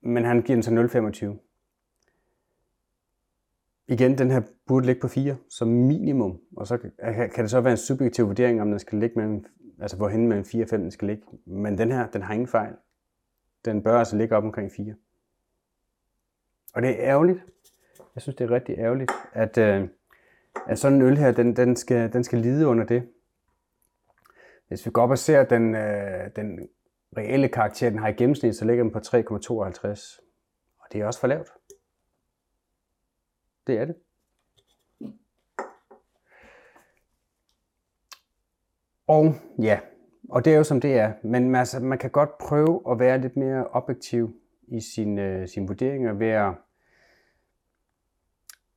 Men 0.00 0.24
han 0.24 0.42
giver 0.42 0.56
den 0.56 0.62
så 0.62 0.70
0,25 0.70 1.47
igen, 3.88 4.18
den 4.18 4.30
her 4.30 4.40
burde 4.66 4.86
ligge 4.86 5.00
på 5.00 5.08
4 5.08 5.36
som 5.48 5.68
minimum, 5.68 6.40
og 6.56 6.66
så 6.66 6.78
kan 7.34 7.42
det 7.44 7.50
så 7.50 7.60
være 7.60 7.70
en 7.70 7.76
subjektiv 7.76 8.26
vurdering, 8.26 8.62
om 8.62 8.70
den 8.70 8.78
skal 8.78 8.98
ligge 8.98 9.16
mellem, 9.16 9.44
altså 9.80 9.96
hvorhen 9.96 10.28
mellem 10.28 10.44
4 10.44 10.64
og 10.64 10.68
5 10.68 10.80
den 10.80 10.90
skal 10.90 11.08
ligge. 11.08 11.22
Men 11.46 11.78
den 11.78 11.92
her, 11.92 12.06
den 12.06 12.22
har 12.22 12.34
ingen 12.34 12.48
fejl. 12.48 12.74
Den 13.64 13.82
bør 13.82 13.98
altså 13.98 14.16
ligge 14.16 14.36
op 14.36 14.44
omkring 14.44 14.72
4. 14.72 14.94
Og 16.74 16.82
det 16.82 16.90
er 16.90 16.96
ærgerligt. 16.98 17.44
Jeg 18.14 18.22
synes, 18.22 18.36
det 18.36 18.44
er 18.44 18.50
rigtig 18.50 18.78
ærgerligt, 18.78 19.12
at, 19.32 19.58
øh, 19.58 19.88
at 20.66 20.78
sådan 20.78 20.96
en 20.96 21.02
øl 21.02 21.16
her, 21.16 21.32
den, 21.32 21.56
den, 21.56 21.76
skal, 21.76 22.12
den 22.12 22.24
skal 22.24 22.38
lide 22.38 22.66
under 22.66 22.84
det. 22.84 23.08
Hvis 24.68 24.86
vi 24.86 24.90
går 24.90 25.02
op 25.02 25.10
og 25.10 25.18
ser 25.18 25.44
den, 25.44 25.74
øh, 25.74 26.30
den 26.36 26.68
reelle 27.16 27.48
karakter, 27.48 27.90
den 27.90 27.98
har 27.98 28.08
i 28.08 28.12
gennemsnit, 28.12 28.56
så 28.56 28.64
ligger 28.64 28.84
den 28.84 28.92
på 28.92 28.98
3,52. 28.98 30.20
Og 30.78 30.86
det 30.92 31.00
er 31.00 31.06
også 31.06 31.20
for 31.20 31.26
lavt. 31.26 31.48
Det 33.68 33.78
er 33.78 33.84
det. 33.84 33.96
Og 39.06 39.34
ja, 39.62 39.80
og 40.28 40.44
det 40.44 40.52
er 40.52 40.56
jo 40.56 40.64
som 40.64 40.80
det 40.80 40.98
er. 40.98 41.12
Men 41.24 41.54
altså, 41.54 41.80
man 41.80 41.98
kan 41.98 42.10
godt 42.10 42.38
prøve 42.38 42.82
at 42.90 42.98
være 42.98 43.20
lidt 43.20 43.36
mere 43.36 43.66
objektiv 43.66 44.40
i 44.68 44.80
sin, 44.80 45.18
øh, 45.18 45.48
sin 45.48 45.68
vurderinger 45.68 46.12
ved 46.12 46.26
at, 46.28 46.54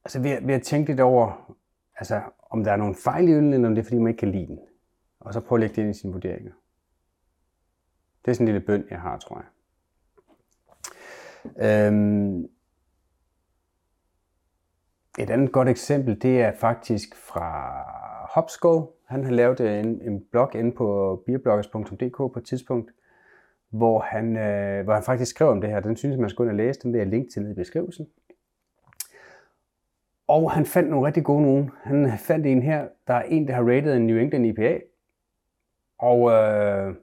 altså 0.05 0.21
ved, 0.21 0.41
ved 0.41 0.53
at 0.53 0.61
tænke 0.61 0.91
lidt 0.91 0.99
over, 0.99 1.55
altså, 1.95 2.21
om 2.49 2.63
der 2.63 2.71
er 2.71 2.77
nogle 2.77 2.95
fejl 2.95 3.29
i 3.29 3.31
øllen, 3.31 3.53
eller 3.53 3.67
om 3.67 3.75
det 3.75 3.81
er, 3.81 3.85
fordi 3.85 3.97
man 3.99 4.07
ikke 4.07 4.19
kan 4.19 4.31
lide 4.31 4.47
den. 4.47 4.59
Og 5.19 5.33
så 5.33 5.39
prøve 5.39 5.57
at 5.57 5.59
lægge 5.59 5.75
det 5.75 5.81
ind 5.81 5.95
i 5.95 5.99
sine 5.99 6.13
vurderinger. 6.13 6.51
Det 8.25 8.31
er 8.31 8.35
sådan 8.35 8.47
en 8.47 8.53
lille 8.53 8.65
bøn, 8.65 8.85
jeg 8.89 9.01
har, 9.01 9.17
tror 9.17 9.43
jeg. 9.43 9.47
Øhm, 11.87 12.47
et 15.19 15.29
andet 15.29 15.51
godt 15.51 15.69
eksempel, 15.69 16.21
det 16.21 16.41
er 16.41 16.51
faktisk 16.51 17.15
fra 17.15 17.73
Hopskull. 18.29 18.85
Han 19.07 19.23
har 19.23 19.31
lavet 19.31 19.59
en, 19.59 20.01
en 20.01 20.25
blog 20.31 20.55
inde 20.55 20.71
på 20.71 21.23
beerbloggers.dk 21.25 22.17
på 22.17 22.33
et 22.37 22.45
tidspunkt, 22.45 22.91
hvor 23.69 23.99
han, 23.99 24.37
øh, 24.37 24.83
hvor 24.83 24.93
han 24.93 25.03
faktisk 25.03 25.31
skrev 25.31 25.49
om 25.49 25.61
det 25.61 25.69
her. 25.69 25.79
Den 25.79 25.95
synes 25.95 26.13
jeg, 26.13 26.21
man 26.21 26.29
skulle 26.29 26.51
ind 26.51 26.59
og 26.59 26.65
læse. 26.65 26.79
Den 26.79 26.93
vil 26.93 26.97
jeg 26.97 27.07
linke 27.07 27.31
til 27.31 27.41
nede 27.41 27.51
i 27.51 27.55
beskrivelsen. 27.55 28.07
Og 30.27 30.51
han 30.51 30.65
fandt 30.65 30.89
nogle 30.89 31.07
rigtig 31.07 31.23
gode 31.23 31.41
nogen. 31.41 31.71
Han 31.83 32.17
fandt 32.17 32.45
en 32.45 32.63
her, 32.63 32.87
der 33.07 33.13
er 33.13 33.21
en, 33.21 33.47
der 33.47 33.53
har 33.53 33.63
rated 33.63 33.95
en 33.95 34.07
New 34.07 34.17
England 34.17 34.45
IPA. 34.45 34.79
Og 35.99 36.31
øh, 36.31 36.95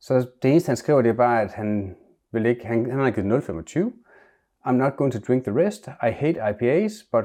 så 0.00 0.28
det 0.42 0.50
eneste, 0.50 0.68
han 0.68 0.76
skriver, 0.76 1.02
det 1.02 1.08
er 1.08 1.14
bare, 1.14 1.42
at 1.42 1.52
han 1.52 1.96
vil 2.30 2.46
ikke, 2.46 2.66
han, 2.66 2.90
han 2.90 3.00
har 3.00 3.10
givet 3.10 3.42
0,25. 3.42 4.07
I'm 4.64 4.76
not 4.76 4.96
going 4.96 5.12
to 5.12 5.20
drink 5.20 5.44
the 5.44 5.52
rest. 5.52 5.88
I 6.02 6.10
hate 6.10 6.36
IPAs, 6.36 7.04
but, 7.12 7.24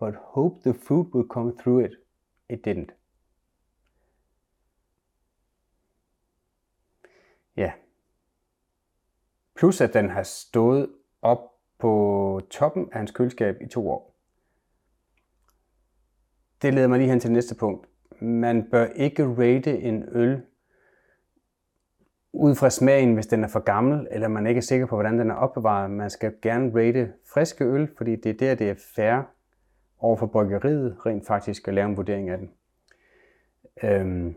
but 0.00 0.14
hope 0.14 0.62
the 0.62 0.74
food 0.74 1.06
will 1.12 1.26
come 1.34 1.52
through 1.56 1.84
it. 1.84 1.92
It 2.48 2.64
didn't. 2.64 2.92
Ja. 7.56 7.72
Plus 9.54 9.80
at 9.80 9.94
den 9.94 10.10
har 10.10 10.22
stået 10.22 10.90
op 11.22 11.38
på 11.78 12.40
toppen 12.50 12.88
af 12.92 12.98
hans 12.98 13.10
køleskab 13.10 13.56
i 13.62 13.66
to 13.68 13.90
år. 13.90 14.14
Det 16.62 16.74
leder 16.74 16.88
mig 16.88 16.98
lige 16.98 17.10
hen 17.10 17.20
til 17.20 17.32
næste 17.32 17.54
punkt. 17.54 17.88
Man 18.20 18.70
bør 18.70 18.86
ikke 18.86 19.24
rate 19.24 19.78
en 19.78 20.04
øl 20.08 20.42
ud 22.34 22.54
fra 22.54 22.70
smagen, 22.70 23.14
hvis 23.14 23.26
den 23.26 23.44
er 23.44 23.48
for 23.48 23.60
gammel, 23.60 24.06
eller 24.10 24.28
man 24.28 24.46
ikke 24.46 24.58
er 24.58 24.62
sikker 24.62 24.86
på, 24.86 24.96
hvordan 24.96 25.18
den 25.18 25.30
er 25.30 25.34
opbevaret. 25.34 25.90
Man 25.90 26.10
skal 26.10 26.32
gerne 26.42 26.72
rate 26.74 27.12
friske 27.34 27.64
øl, 27.64 27.88
fordi 27.96 28.16
det 28.16 28.30
er 28.30 28.34
der, 28.34 28.54
det 28.54 28.70
er 28.70 28.74
fair 28.94 29.22
over 29.98 30.16
for 30.16 30.26
bryggeriet 30.26 30.96
rent 31.06 31.26
faktisk 31.26 31.68
at 31.68 31.74
lave 31.74 31.88
en 31.88 31.96
vurdering 31.96 32.30
af 32.30 32.38
den. 32.38 32.50
Øhm, 33.82 34.34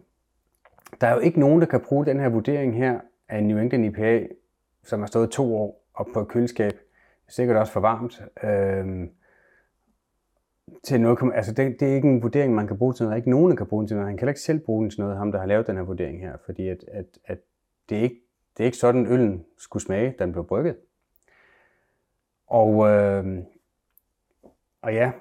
der 1.01 1.07
er 1.07 1.13
jo 1.13 1.19
ikke 1.19 1.39
nogen, 1.39 1.61
der 1.61 1.67
kan 1.67 1.81
bruge 1.81 2.05
den 2.05 2.19
her 2.19 2.29
vurdering 2.29 2.77
her 2.77 2.99
af 3.29 3.43
New 3.43 3.57
England 3.57 3.85
IPA, 3.85 4.27
som 4.83 4.99
har 4.99 5.07
stået 5.07 5.31
to 5.31 5.55
år 5.55 5.83
op 5.93 6.07
på 6.13 6.21
et 6.21 6.27
køleskab. 6.27 6.73
Sikkert 7.27 7.57
også 7.57 7.73
for 7.73 7.79
varmt. 7.79 8.21
Øhm, 8.43 9.09
til 10.83 11.01
noget, 11.01 11.19
altså 11.35 11.53
det, 11.53 11.79
det, 11.79 11.91
er 11.91 11.95
ikke 11.95 12.07
en 12.07 12.21
vurdering, 12.21 12.55
man 12.55 12.67
kan 12.67 12.77
bruge 12.77 12.93
til 12.93 13.03
noget. 13.03 13.11
Der 13.11 13.15
er 13.15 13.21
ikke 13.21 13.29
nogen, 13.29 13.49
der 13.49 13.57
kan 13.57 13.67
bruge 13.67 13.81
den 13.81 13.87
til 13.87 13.95
noget. 13.95 14.09
Han 14.09 14.17
kan 14.17 14.27
ikke 14.27 14.39
selv 14.39 14.59
bruge 14.59 14.83
den 14.83 14.89
til 14.89 15.01
noget, 15.01 15.17
ham 15.17 15.31
der 15.31 15.39
har 15.39 15.45
lavet 15.45 15.67
den 15.67 15.75
her 15.75 15.83
vurdering 15.83 16.19
her. 16.19 16.37
Fordi 16.45 16.67
at, 16.67 16.83
at, 16.87 17.05
at 17.25 17.37
det, 17.89 17.97
er 17.97 18.01
ikke, 18.01 18.21
det 18.57 18.63
er 18.63 18.65
ikke 18.65 18.77
sådan, 18.77 19.07
øllen 19.07 19.45
skulle 19.57 19.83
smage, 19.83 20.15
da 20.19 20.23
den 20.23 20.31
blev 20.31 20.47
brygget. 20.47 20.77
Og, 22.47 22.87
øh, 22.87 23.43
og 24.81 24.93
ja, 24.93 25.11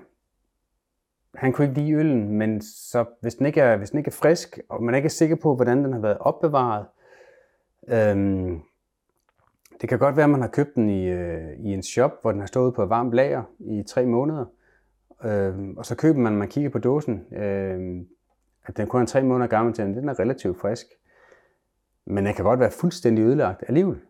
han 1.35 1.53
kunne 1.53 1.69
ikke 1.69 1.81
lide 1.81 1.93
øllen, 1.93 2.29
men 2.29 2.63
så, 2.63 3.05
hvis, 3.21 3.35
den 3.35 3.47
ikke 3.47 3.61
er, 3.61 3.77
hvis 3.77 3.91
den 3.91 3.99
ikke 3.99 4.09
er 4.09 4.13
frisk, 4.13 4.59
og 4.69 4.83
man 4.83 4.95
ikke 4.95 5.07
er 5.07 5.11
sikker 5.11 5.37
på, 5.37 5.55
hvordan 5.55 5.85
den 5.85 5.93
har 5.93 6.01
været 6.01 6.19
opbevaret, 6.19 6.87
øh, 7.89 8.17
det 9.81 9.89
kan 9.89 9.99
godt 9.99 10.17
være, 10.17 10.25
at 10.25 10.31
man 10.31 10.41
har 10.41 10.49
købt 10.49 10.75
den 10.75 10.89
i, 10.89 11.07
øh, 11.07 11.59
i 11.59 11.75
en 11.75 11.83
shop, 11.83 12.13
hvor 12.23 12.33
den 12.33 12.41
har 12.41 12.47
stået 12.47 12.75
på 12.75 12.87
varmt 12.87 13.13
lager 13.13 13.43
i 13.59 13.83
tre 13.87 14.07
måneder, 14.07 14.45
øh, 15.25 15.69
og 15.77 15.87
så 15.87 15.97
køber 15.97 16.19
man, 16.19 16.37
man 16.37 16.49
kigger 16.49 16.71
på 16.71 16.79
dåsen, 16.79 17.35
øh, 17.35 18.03
at 18.67 18.77
den 18.77 18.87
kun 18.87 19.03
er 19.03 19.07
tre 19.07 19.23
måneder 19.23 19.47
gammel 19.49 19.75
til, 19.75 19.85
den 19.85 20.09
er 20.09 20.21
relativt 20.21 20.61
frisk. 20.61 20.87
Men 22.07 22.27
den 22.27 22.35
kan 22.35 22.45
godt 22.45 22.61
være 22.61 22.71
fuldstændig 22.71 23.25
ødelagt 23.25 23.65
alligevel. 23.69 24.01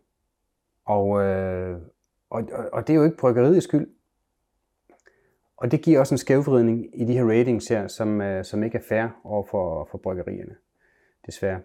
Og, 0.84 1.22
øh, 1.22 1.80
og, 2.30 2.42
og 2.72 2.86
det 2.86 2.92
er 2.92 2.96
jo 2.96 3.04
ikke 3.04 3.16
bryggeriets 3.16 3.64
skyld. 3.64 3.90
Og 5.56 5.70
det 5.70 5.82
giver 5.82 6.00
også 6.00 6.14
en 6.14 6.18
skævvridning 6.18 7.00
i 7.00 7.04
de 7.04 7.12
her 7.12 7.24
ratings 7.24 7.68
her, 7.68 7.88
som, 7.88 8.20
øh, 8.20 8.44
som 8.44 8.62
ikke 8.62 8.78
er 8.78 8.82
fair 8.88 9.20
over 9.24 9.44
for, 9.44 9.88
for 9.90 9.98
bryggerierne. 9.98 10.56
Desværre. 11.26 11.60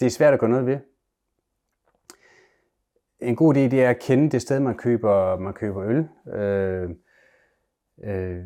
Det 0.00 0.06
er 0.06 0.10
svært 0.10 0.34
at 0.34 0.40
gå 0.40 0.46
noget 0.46 0.66
ved. 0.66 0.78
En 3.20 3.36
god 3.36 3.54
idé 3.54 3.58
det 3.58 3.84
er 3.84 3.90
at 3.90 3.98
kende 3.98 4.30
det 4.30 4.42
sted, 4.42 4.60
man 4.60 4.76
køber, 4.76 5.38
man 5.38 5.54
køber 5.54 5.84
øl. 5.84 6.08
Øh, 6.34 6.90
øh, 8.04 8.44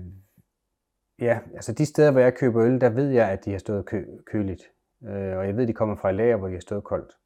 ja, 1.19 1.41
altså 1.55 1.73
de 1.73 1.87
steder, 1.87 2.11
hvor 2.11 2.21
jeg 2.21 2.35
køber 2.35 2.65
øl, 2.65 2.81
der 2.81 2.89
ved 2.89 3.09
jeg, 3.09 3.31
at 3.31 3.45
de 3.45 3.51
har 3.51 3.59
stået 3.59 3.87
kø, 3.87 4.05
køligt. 4.27 4.71
Øh, 5.05 5.39
og 5.39 5.47
jeg 5.47 5.57
ved, 5.57 5.63
at 5.63 5.69
de 5.69 5.73
kommer 5.73 5.97
fra 5.97 6.09
et 6.09 6.15
lager, 6.15 6.37
hvor 6.37 6.49
de 6.49 6.55
har 6.55 6.61
stået 6.61 6.85
koldt. 6.85 7.17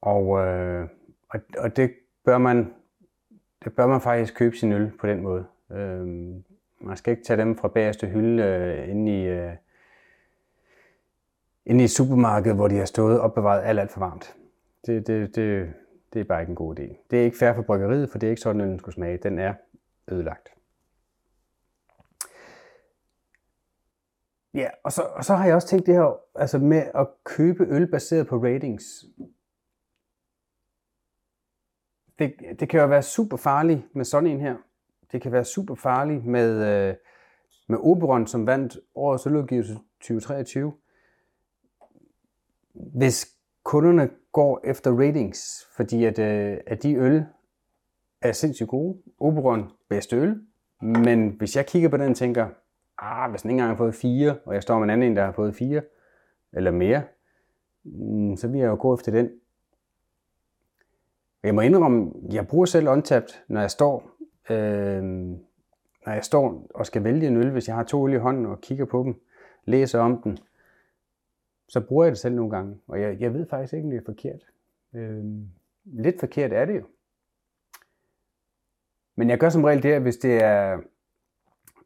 Og, 0.00 0.46
øh, 0.46 0.88
og, 1.28 1.40
og 1.58 1.76
det 1.76 1.90
bør 2.24 2.38
man 2.38 2.74
det 3.64 3.76
bør 3.76 3.86
man 3.86 4.00
faktisk 4.00 4.34
købe 4.34 4.56
sin 4.56 4.72
øl 4.72 4.92
på 5.00 5.06
den 5.06 5.22
måde. 5.22 5.44
Øh, 5.72 6.06
man 6.80 6.96
skal 6.96 7.10
ikke 7.10 7.24
tage 7.24 7.36
dem 7.36 7.56
fra 7.56 7.68
bagerste 7.68 8.06
hylde 8.06 8.42
øh, 8.42 8.90
inde 8.90 9.22
i, 9.22 9.26
øh, 9.26 9.52
inde 11.66 11.84
i 11.84 11.88
supermarkedet, 11.88 12.56
hvor 12.56 12.68
de 12.68 12.76
har 12.76 12.84
stået 12.84 13.20
opbevaret 13.20 13.62
alt, 13.64 13.80
alt 13.80 13.90
for 13.90 14.00
varmt. 14.00 14.36
Det, 14.86 15.06
det, 15.06 15.36
det, 15.36 15.72
det 16.12 16.20
er 16.20 16.24
bare 16.24 16.40
ikke 16.40 16.50
en 16.50 16.56
god 16.56 16.78
idé. 16.78 17.06
Det 17.10 17.18
er 17.18 17.24
ikke 17.24 17.38
fair 17.38 17.54
for 17.54 17.62
bryggeriet, 17.62 18.10
for 18.10 18.18
det 18.18 18.26
er 18.26 18.30
ikke 18.30 18.42
sådan, 18.42 18.60
den 18.60 18.78
skulle 18.78 18.94
smage. 18.94 19.16
Den 19.16 19.38
er 19.38 19.54
ødelagt. 20.08 20.57
Ja, 24.58 24.68
og 24.84 24.92
så, 24.92 25.02
og 25.02 25.24
så 25.24 25.34
har 25.34 25.46
jeg 25.46 25.54
også 25.54 25.68
tænkt 25.68 25.86
det 25.86 25.94
her 25.94 26.20
altså 26.34 26.58
med 26.58 26.82
at 26.94 27.06
købe 27.24 27.66
øl 27.70 27.90
baseret 27.90 28.26
på 28.26 28.36
ratings 28.36 28.84
det, 32.18 32.34
det 32.60 32.68
kan 32.68 32.80
jo 32.80 32.86
være 32.86 33.02
super 33.02 33.36
farligt 33.36 33.82
med 33.94 34.04
sådan 34.04 34.30
en 34.30 34.40
her. 34.40 34.56
Det 35.12 35.22
kan 35.22 35.32
være 35.32 35.44
super 35.44 35.74
farligt 35.74 36.24
med, 36.24 36.50
øh, 36.66 36.94
med 37.68 37.78
Oberon, 37.80 38.26
som 38.26 38.46
vandt 38.46 38.78
årets 38.94 39.26
øludgivelse 39.26 39.74
2023. 40.00 40.72
Hvis 42.72 43.26
kunderne 43.62 44.10
går 44.32 44.60
efter 44.64 44.90
ratings, 44.98 45.66
fordi 45.76 46.04
at, 46.04 46.18
øh, 46.18 46.58
at 46.66 46.82
de 46.82 46.94
øl 46.94 47.24
er 48.20 48.32
sindssygt 48.32 48.68
gode. 48.68 48.98
Oberon, 49.18 49.70
bedste 49.88 50.16
øl. 50.16 50.40
Men 50.80 51.28
hvis 51.28 51.56
jeg 51.56 51.66
kigger 51.66 51.88
på 51.88 51.96
den 51.96 52.10
og 52.10 52.16
tænker, 52.16 52.48
ah, 52.98 53.30
hvis 53.30 53.42
den 53.42 53.50
ikke 53.50 53.54
engang 53.54 53.70
har 53.70 53.76
fået 53.76 53.94
fire, 53.94 54.38
og 54.44 54.54
jeg 54.54 54.62
står 54.62 54.78
med 54.78 54.84
en 54.84 54.90
anden, 54.90 55.16
der 55.16 55.24
har 55.24 55.32
fået 55.32 55.54
fire, 55.54 55.82
eller 56.52 56.70
mere, 56.70 57.02
mm, 57.84 58.36
så 58.36 58.48
vil 58.48 58.60
jeg 58.60 58.66
jo 58.66 58.76
gå 58.80 58.94
efter 58.94 59.12
den. 59.12 59.30
Jeg 61.42 61.54
må 61.54 61.60
indrømme, 61.60 62.12
jeg 62.32 62.48
bruger 62.48 62.66
selv 62.66 62.88
Untapped, 62.88 63.34
når 63.48 63.60
jeg 63.60 63.70
står, 63.70 64.10
øh, 64.50 65.02
når 66.06 66.12
jeg 66.12 66.24
står 66.24 66.66
og 66.74 66.86
skal 66.86 67.04
vælge 67.04 67.26
en 67.26 67.36
øl, 67.36 67.50
hvis 67.50 67.68
jeg 67.68 67.76
har 67.76 67.84
to 67.84 68.08
øl 68.08 68.14
i 68.14 68.16
hånden 68.16 68.46
og 68.46 68.60
kigger 68.60 68.84
på 68.84 69.02
dem, 69.02 69.20
læser 69.64 70.00
om 70.00 70.22
den, 70.22 70.38
så 71.68 71.80
bruger 71.80 72.04
jeg 72.04 72.10
det 72.10 72.18
selv 72.18 72.34
nogle 72.34 72.50
gange. 72.50 72.78
Og 72.86 73.00
jeg, 73.00 73.20
jeg 73.20 73.34
ved 73.34 73.46
faktisk 73.46 73.72
ikke, 73.72 73.84
om 73.84 73.90
det 73.90 73.98
er 73.98 74.04
forkert. 74.04 74.40
Øh, 74.94 75.24
lidt 75.84 76.20
forkert 76.20 76.52
er 76.52 76.64
det 76.64 76.76
jo. 76.76 76.82
Men 79.16 79.30
jeg 79.30 79.38
gør 79.38 79.48
som 79.48 79.64
regel 79.64 79.82
det, 79.82 79.92
at 79.92 80.02
hvis 80.02 80.16
det 80.16 80.42
er, 80.42 80.78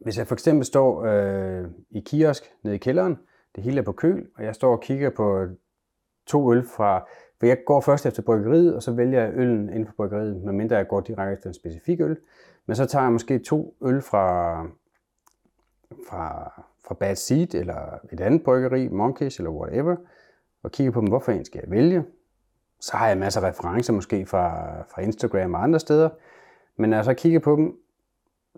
hvis 0.02 0.18
jeg 0.18 0.26
for 0.26 0.34
eksempel 0.34 0.64
står 0.64 1.04
øh, 1.04 1.64
i 1.90 2.00
kiosk 2.00 2.52
nede 2.62 2.74
i 2.74 2.78
kælderen, 2.78 3.18
det 3.56 3.64
hele 3.64 3.78
er 3.78 3.82
på 3.84 3.92
køl, 3.92 4.26
og 4.36 4.44
jeg 4.44 4.54
står 4.54 4.72
og 4.72 4.80
kigger 4.80 5.10
på 5.10 5.46
to 6.26 6.52
øl 6.52 6.66
fra 6.76 7.06
for 7.42 7.46
jeg 7.46 7.58
går 7.66 7.80
først 7.80 8.06
efter 8.06 8.22
bryggeriet, 8.22 8.76
og 8.76 8.82
så 8.82 8.92
vælger 8.92 9.22
jeg 9.22 9.32
øllen 9.34 9.68
inden 9.68 9.86
for 9.86 9.92
bryggeriet, 9.96 10.36
medmindre 10.36 10.76
jeg 10.76 10.88
går 10.88 11.00
direkte 11.00 11.32
efter 11.32 11.48
en 11.48 11.54
specifik 11.54 12.00
øl. 12.00 12.16
Men 12.66 12.76
så 12.76 12.86
tager 12.86 13.02
jeg 13.02 13.12
måske 13.12 13.38
to 13.38 13.76
øl 13.82 14.02
fra, 14.02 14.62
fra, 16.08 16.52
fra 16.86 16.94
Bad 16.94 17.16
Seed, 17.16 17.54
eller 17.54 17.98
et 18.12 18.20
andet 18.20 18.42
bryggeri, 18.42 18.88
Monkeys 18.88 19.38
eller 19.38 19.50
whatever, 19.50 19.96
og 20.62 20.72
kigger 20.72 20.92
på 20.92 21.00
dem, 21.00 21.08
hvorfor 21.08 21.32
en 21.32 21.44
skal 21.44 21.60
jeg 21.64 21.70
vælge. 21.70 22.04
Så 22.80 22.96
har 22.96 23.08
jeg 23.08 23.18
masser 23.18 23.40
af 23.40 23.48
referencer 23.48 23.92
måske 23.92 24.26
fra, 24.26 24.74
fra 24.82 25.02
Instagram 25.02 25.54
og 25.54 25.62
andre 25.62 25.80
steder. 25.80 26.08
Men 26.76 26.90
når 26.90 26.96
jeg 26.96 27.04
så 27.04 27.14
kigger 27.14 27.40
på 27.40 27.56
dem, 27.56 27.76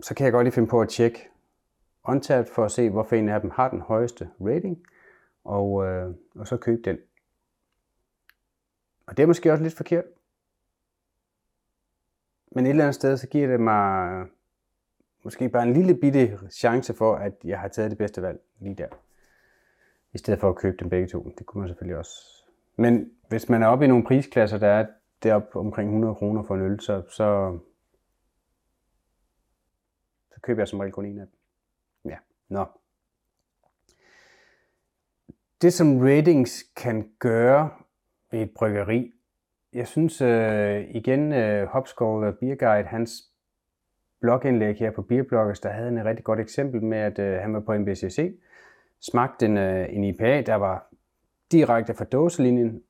så 0.01 0.15
kan 0.15 0.25
jeg 0.25 0.33
godt 0.33 0.45
lige 0.45 0.53
finde 0.53 0.69
på 0.69 0.81
at 0.81 0.89
tjekke 0.89 1.29
Untapped 2.07 2.53
for 2.53 2.65
at 2.65 2.71
se, 2.71 2.89
hvorfor 2.89 3.15
en 3.15 3.29
af 3.29 3.41
dem 3.41 3.49
har 3.49 3.69
den 3.69 3.81
højeste 3.81 4.29
rating, 4.41 4.85
og, 5.43 5.85
øh, 5.85 6.13
og 6.35 6.47
så 6.47 6.57
købe 6.57 6.81
den. 6.81 6.97
Og 9.07 9.17
det 9.17 9.23
er 9.23 9.27
måske 9.27 9.51
også 9.51 9.63
lidt 9.63 9.77
forkert. 9.77 10.05
Men 12.51 12.65
et 12.65 12.69
eller 12.69 12.83
andet 12.83 12.95
sted, 12.95 13.17
så 13.17 13.27
giver 13.27 13.47
det 13.47 13.59
mig 13.59 14.25
måske 15.23 15.49
bare 15.49 15.63
en 15.63 15.73
lille 15.73 15.95
bitte 15.95 16.39
chance 16.51 16.93
for, 16.93 17.15
at 17.15 17.33
jeg 17.43 17.59
har 17.59 17.67
taget 17.67 17.91
det 17.91 17.97
bedste 17.97 18.21
valg 18.21 18.39
lige 18.59 18.75
der. 18.75 18.87
I 20.13 20.17
stedet 20.17 20.39
for 20.39 20.49
at 20.49 20.55
købe 20.55 20.77
dem 20.79 20.89
begge 20.89 21.07
to. 21.07 21.33
Det 21.37 21.45
kunne 21.45 21.59
man 21.61 21.69
selvfølgelig 21.69 21.97
også. 21.97 22.43
Men 22.75 23.11
hvis 23.27 23.49
man 23.49 23.63
er 23.63 23.67
oppe 23.67 23.85
i 23.85 23.87
nogle 23.87 24.03
prisklasser, 24.03 24.57
der 24.57 24.67
er 24.67 24.87
deroppe 25.23 25.59
omkring 25.59 25.89
100 25.89 26.15
kroner 26.15 26.43
for 26.43 26.55
en 26.55 26.61
øl, 26.61 26.79
så, 26.79 27.03
så, 27.09 27.59
så 30.33 30.41
køber 30.41 30.61
jeg 30.61 30.67
som 30.67 30.79
regel 30.79 30.91
kun 30.93 31.05
en 31.05 31.19
af 31.19 31.25
dem. 31.25 31.35
Nå. 32.49 32.65
Det 35.61 35.73
som 35.73 35.99
ratings 35.99 36.63
kan 36.75 37.11
gøre 37.19 37.69
ved 38.31 38.41
et 38.41 38.51
bryggeri 38.55 39.15
jeg 39.75 39.87
synes 39.87 40.21
øh, 40.21 40.85
igen, 40.95 41.33
øh, 41.33 41.67
Hopskov 41.67 42.33
Beer 42.33 42.55
Guide, 42.55 42.87
hans 42.87 43.11
blogindlæg 44.21 44.75
her 44.75 44.91
på 44.91 45.01
Beerbloggers, 45.01 45.59
der 45.59 45.69
havde 45.69 45.87
en 45.87 46.05
rigtig 46.05 46.25
godt 46.25 46.39
eksempel 46.39 46.83
med, 46.83 46.97
at 46.97 47.19
øh, 47.19 47.41
han 47.41 47.53
var 47.53 47.59
på 47.59 47.77
MBCC, 47.77 48.39
smagte 48.99 49.45
en, 49.45 49.57
øh, 49.57 49.93
en 49.95 50.03
IPA, 50.03 50.41
der 50.41 50.55
var 50.55 50.87
direkte 51.51 51.93
fra 51.93 52.05
dåselinjen, 52.05 52.83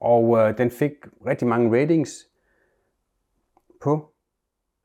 og 0.00 0.38
øh, 0.38 0.58
den 0.58 0.70
fik 0.70 0.92
rigtig 1.26 1.48
mange 1.48 1.82
ratings 1.82 2.28
på 3.82 4.12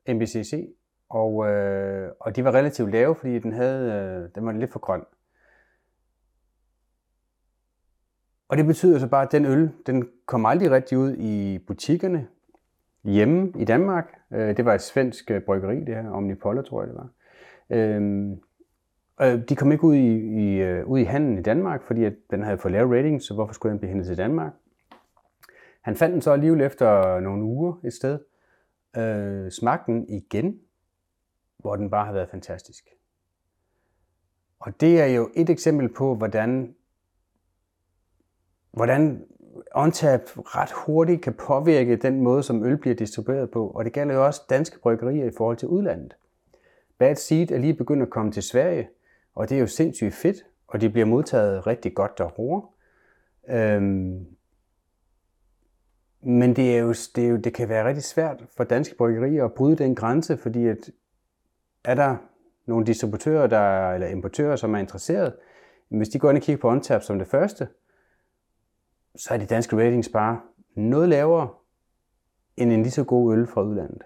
MBCC, 0.08 0.74
og, 1.14 1.46
øh, 1.50 2.10
og 2.20 2.36
de 2.36 2.44
var 2.44 2.54
relativt 2.54 2.90
lave, 2.90 3.14
fordi 3.14 3.38
den, 3.38 3.52
havde, 3.52 3.92
øh, 3.92 4.28
den 4.34 4.46
var 4.46 4.52
lidt 4.52 4.72
for 4.72 4.78
grøn. 4.78 5.02
Og 8.48 8.56
det 8.56 8.66
betyder 8.66 8.98
så 8.98 9.08
bare, 9.08 9.22
at 9.22 9.32
den 9.32 9.44
øl, 9.44 9.70
den 9.86 10.08
kom 10.26 10.46
aldrig 10.46 10.70
rigtig 10.70 10.98
ud 10.98 11.16
i 11.16 11.58
butikkerne 11.66 12.26
hjemme 13.04 13.52
i 13.58 13.64
Danmark. 13.64 14.18
Øh, 14.32 14.56
det 14.56 14.64
var 14.64 14.74
et 14.74 14.80
svensk 14.80 15.30
øh, 15.30 15.42
bryggeri, 15.42 15.80
det 15.80 15.94
her, 15.94 16.10
Omnipolla 16.10 16.62
tror 16.62 16.82
jeg 16.82 16.88
det 16.88 16.96
var. 16.96 17.08
Øhm, 17.70 18.40
de 19.48 19.56
kom 19.56 19.72
ikke 19.72 19.84
ud 19.84 19.94
i, 19.94 20.16
i, 20.16 20.62
øh, 20.62 20.86
ud 20.86 20.98
i 20.98 21.04
handlen 21.04 21.38
i 21.38 21.42
Danmark, 21.42 21.82
fordi 21.82 22.04
at 22.04 22.14
den 22.30 22.42
havde 22.42 22.58
fået 22.58 22.72
lave 22.72 22.98
ratings, 22.98 23.26
så 23.26 23.34
hvorfor 23.34 23.54
skulle 23.54 23.70
den 23.70 23.78
blive 23.78 23.88
hentet 23.88 24.06
til 24.06 24.16
Danmark? 24.16 24.52
Han 25.80 25.96
fandt 25.96 26.12
den 26.12 26.22
så 26.22 26.32
alligevel 26.32 26.60
efter 26.60 27.20
nogle 27.20 27.44
uger 27.44 27.80
et 27.84 27.92
sted, 27.92 28.18
øh, 28.96 29.50
smagte 29.50 29.92
den 29.92 30.08
igen, 30.08 30.60
hvor 31.64 31.76
den 31.76 31.90
bare 31.90 32.06
har 32.06 32.12
været 32.12 32.30
fantastisk. 32.30 32.88
Og 34.58 34.80
det 34.80 35.00
er 35.00 35.06
jo 35.06 35.30
et 35.34 35.50
eksempel 35.50 35.88
på, 35.88 36.14
hvordan, 36.14 36.74
hvordan 38.72 39.26
OnTap 39.74 40.20
ret 40.36 40.72
hurtigt 40.72 41.22
kan 41.22 41.34
påvirke 41.34 41.96
den 41.96 42.20
måde, 42.20 42.42
som 42.42 42.64
øl 42.64 42.76
bliver 42.76 42.96
distribueret 42.96 43.50
på. 43.50 43.68
Og 43.68 43.84
det 43.84 43.92
gælder 43.92 44.14
jo 44.14 44.26
også 44.26 44.42
danske 44.50 44.80
bryggerier 44.80 45.24
i 45.24 45.30
forhold 45.36 45.56
til 45.56 45.68
udlandet. 45.68 46.16
Bad 46.98 47.16
Seed 47.16 47.50
er 47.50 47.58
lige 47.58 47.74
begyndt 47.74 48.02
at 48.02 48.10
komme 48.10 48.32
til 48.32 48.42
Sverige, 48.42 48.88
og 49.34 49.48
det 49.48 49.56
er 49.56 49.60
jo 49.60 49.66
sindssygt 49.66 50.14
fedt, 50.14 50.36
og 50.66 50.80
de 50.80 50.90
bliver 50.90 51.06
modtaget 51.06 51.66
rigtig 51.66 51.94
godt 51.94 52.18
derovre. 52.18 52.68
Øhm, 53.48 54.26
men 56.20 56.56
det, 56.56 56.76
er 56.76 56.78
jo, 56.78 56.88
det, 56.88 57.18
er 57.18 57.28
jo, 57.28 57.36
det 57.36 57.54
kan 57.54 57.68
være 57.68 57.88
rigtig 57.88 58.04
svært 58.04 58.44
for 58.56 58.64
danske 58.64 58.96
bryggerier 58.96 59.44
at 59.44 59.52
bryde 59.52 59.76
den 59.76 59.94
grænse, 59.94 60.36
fordi 60.36 60.66
at 60.66 60.90
er 61.84 61.94
der 61.94 62.16
nogle 62.66 62.86
distributører 62.86 63.46
der, 63.46 63.92
eller 63.92 64.06
importører, 64.06 64.56
som 64.56 64.74
er 64.74 64.78
interesseret, 64.78 65.36
hvis 65.88 66.08
de 66.08 66.18
går 66.18 66.30
ind 66.30 66.38
og 66.38 66.42
kigger 66.42 66.60
på 66.60 66.68
OnTap 66.68 67.02
som 67.02 67.18
det 67.18 67.28
første, 67.28 67.68
så 69.16 69.34
er 69.34 69.38
de 69.38 69.46
danske 69.46 69.76
ratings 69.76 70.08
bare 70.08 70.40
noget 70.74 71.08
lavere 71.08 71.54
end 72.56 72.72
en 72.72 72.82
lige 72.82 72.92
så 72.92 73.04
god 73.04 73.36
øl 73.36 73.46
fra 73.46 73.62
udlandet. 73.62 74.02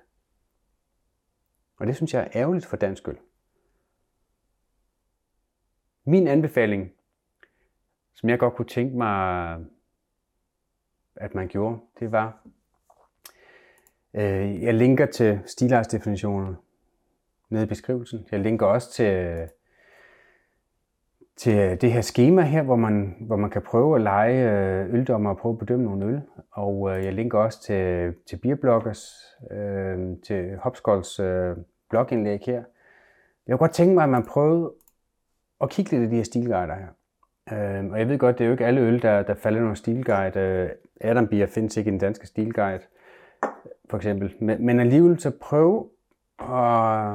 Og 1.76 1.87
det 1.87 1.97
synes 1.97 2.14
jeg 2.14 2.23
er 2.23 2.28
ærgerligt 2.35 2.66
for 2.66 2.76
dansk 2.76 3.08
øl. 3.08 3.18
Min 6.04 6.28
anbefaling, 6.28 6.92
som 8.14 8.28
jeg 8.28 8.38
godt 8.38 8.54
kunne 8.54 8.68
tænke 8.68 8.97
mig, 8.97 9.56
at 11.16 11.35
man 11.35 11.49
gjorde, 11.49 11.78
det 12.00 12.12
var, 12.12 12.47
øh, 14.14 14.62
jeg 14.62 14.75
linker 14.75 15.06
til 15.06 15.40
stilartsdefinitionerne 15.47 16.56
nede 17.50 17.64
i 17.64 17.66
beskrivelsen. 17.66 18.26
Jeg 18.32 18.40
linker 18.40 18.66
også 18.66 18.92
til, 18.92 19.48
til 21.36 21.80
det 21.80 21.92
her 21.92 22.00
schema 22.00 22.42
her, 22.42 22.62
hvor 22.62 22.76
man, 22.76 23.16
hvor 23.20 23.37
man 23.37 23.50
kan 23.50 23.62
prøve 23.62 23.96
at 23.96 24.00
lege 24.00 24.50
øh, 24.50 24.94
øldommer 24.94 25.30
og 25.30 25.38
prøve 25.38 25.52
at 25.52 25.58
bedømme 25.58 25.84
nogle 25.84 26.06
øl. 26.06 26.20
Og 26.50 26.90
øh, 26.90 27.04
jeg 27.04 27.12
linker 27.12 27.38
også 27.38 27.62
til, 27.62 28.14
til 28.28 28.37
Beerbloggers, 28.37 29.14
øh, 29.50 29.98
til 30.26 30.56
Hopskolds 30.56 31.20
øh, 31.20 31.56
blogindlæg 31.90 32.40
her. 32.46 32.62
Jeg 33.46 33.52
kunne 33.52 33.58
godt 33.58 33.72
tænke 33.72 33.94
mig, 33.94 34.04
at 34.04 34.11
man 34.11 34.26
prøvede 34.26 34.72
at 35.61 35.70
kigge 35.70 35.90
lidt 35.90 36.02
af 36.02 36.08
de 36.08 36.16
her 36.16 36.24
stilguider 36.24 36.74
her. 36.74 36.88
Øh, 37.52 37.90
og 37.90 37.98
jeg 37.98 38.08
ved 38.08 38.18
godt, 38.18 38.38
det 38.38 38.44
er 38.44 38.48
jo 38.48 38.52
ikke 38.52 38.66
alle 38.66 38.80
øl, 38.80 39.02
der, 39.02 39.22
der 39.22 39.34
falder 39.34 39.61
under 39.61 39.74
stilguide. 39.74 40.40
Øh, 40.40 40.70
Adam 41.00 41.28
Beer 41.28 41.46
findes 41.46 41.76
ikke 41.76 41.88
i 41.88 41.90
den 41.90 42.00
danske 42.00 42.26
stilguide, 42.26 42.80
for 43.90 43.96
eksempel. 43.96 44.34
Men, 44.40 44.66
men 44.66 44.80
alligevel 44.80 45.20
så 45.20 45.30
prøv 45.40 45.90
at, 46.38 47.14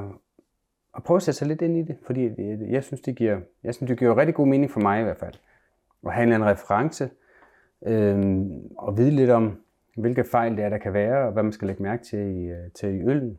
at 0.95 1.03
prøve 1.03 1.15
at 1.15 1.23
sætte 1.23 1.37
sig 1.37 1.47
lidt 1.47 1.61
ind 1.61 1.77
i 1.77 1.81
det, 1.81 1.97
fordi 2.05 2.29
jeg 2.71 2.83
synes, 2.83 3.01
det 3.01 3.15
giver, 3.15 3.39
jeg 3.63 3.75
synes, 3.75 3.89
det 3.89 3.99
giver 3.99 4.17
rigtig 4.17 4.35
god 4.35 4.47
mening 4.47 4.71
for 4.71 4.79
mig 4.79 4.99
i 4.99 5.03
hvert 5.03 5.17
fald. 5.17 5.33
At 6.05 6.13
have 6.13 6.23
en 6.23 6.29
eller 6.33 6.45
anden 6.45 6.49
reference, 6.49 7.09
øh, 7.85 8.41
og 8.77 8.97
vide 8.97 9.11
lidt 9.11 9.29
om, 9.29 9.61
hvilke 9.97 10.23
fejl 10.23 10.57
det 10.57 10.65
er, 10.65 10.69
der 10.69 10.77
kan 10.77 10.93
være, 10.93 11.25
og 11.25 11.31
hvad 11.31 11.43
man 11.43 11.51
skal 11.51 11.67
lægge 11.67 11.83
mærke 11.83 12.03
til 12.03 12.19
i, 12.19 12.45
øh, 12.45 12.71
til 12.75 12.89
i 12.89 13.01
øllen. 13.01 13.37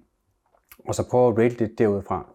Og 0.79 0.95
så 0.95 1.09
prøve 1.11 1.33
at 1.33 1.39
rate 1.39 1.57
det 1.57 1.79
derudfra. 1.79 2.35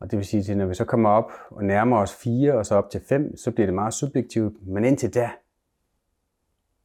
Og 0.00 0.10
det 0.10 0.16
vil 0.16 0.26
sige, 0.26 0.52
at 0.52 0.58
når 0.58 0.66
vi 0.66 0.74
så 0.74 0.84
kommer 0.84 1.10
op 1.10 1.32
og 1.50 1.64
nærmer 1.64 1.98
os 1.98 2.14
4 2.14 2.54
og 2.54 2.66
så 2.66 2.74
op 2.74 2.90
til 2.90 3.00
5, 3.08 3.36
så 3.36 3.50
bliver 3.50 3.66
det 3.66 3.74
meget 3.74 3.94
subjektivt. 3.94 4.66
Men 4.66 4.84
indtil 4.84 5.14
da, 5.14 5.30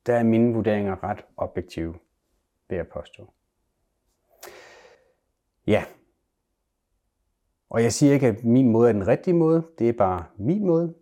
der 0.06 0.16
er 0.16 0.24
mine 0.24 0.54
vurderinger 0.54 1.04
ret 1.04 1.26
objektive, 1.38 1.96
vil 2.70 2.76
jeg 2.76 2.88
påstå. 2.88 3.34
Ja, 5.68 5.84
og 7.74 7.84
jeg 7.84 7.94
siger 7.94 8.14
ikke, 8.14 8.28
at 8.28 8.44
min 8.44 8.72
måde 8.72 8.90
er 8.90 8.94
den 8.94 9.08
rigtige 9.08 9.34
måde, 9.34 9.64
det 9.80 9.90
er 9.90 9.94
bare 9.94 10.24
min 10.38 10.66
måde. 10.66 10.94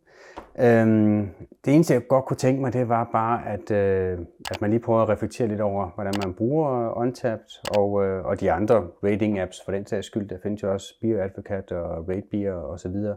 Øhm, 0.60 1.30
det 1.66 1.74
eneste, 1.74 1.94
jeg 1.94 2.08
godt 2.08 2.26
kunne 2.26 2.38
tænke 2.38 2.62
mig, 2.62 2.74
det 2.74 2.90
var 2.90 3.10
bare, 3.12 3.48
at, 3.48 3.72
øh, 3.72 4.20
at 4.52 4.62
man 4.62 4.70
lige 4.70 4.80
prøver 4.80 5.02
at 5.02 5.10
reflektere 5.10 5.48
lidt 5.48 5.62
over, 5.62 5.90
hvordan 5.96 6.14
man 6.24 6.34
bruger 6.34 6.98
Untapped 6.98 7.78
og, 7.78 8.06
øh, 8.06 8.26
og 8.26 8.40
de 8.40 8.52
andre 8.52 8.88
rating 9.04 9.40
apps 9.40 9.58
for 9.66 9.72
den 9.72 9.86
sags 9.86 10.08
skyld. 10.08 10.30
Der 10.30 10.38
findes 10.44 10.64
jo 10.64 10.74
også 10.74 10.94
Beer 11.02 11.24
Advocate 11.24 11.80
og 11.80 12.10
RateBeer 12.10 12.54
og 12.54 12.80
så 12.80 12.90
videre, 12.90 13.16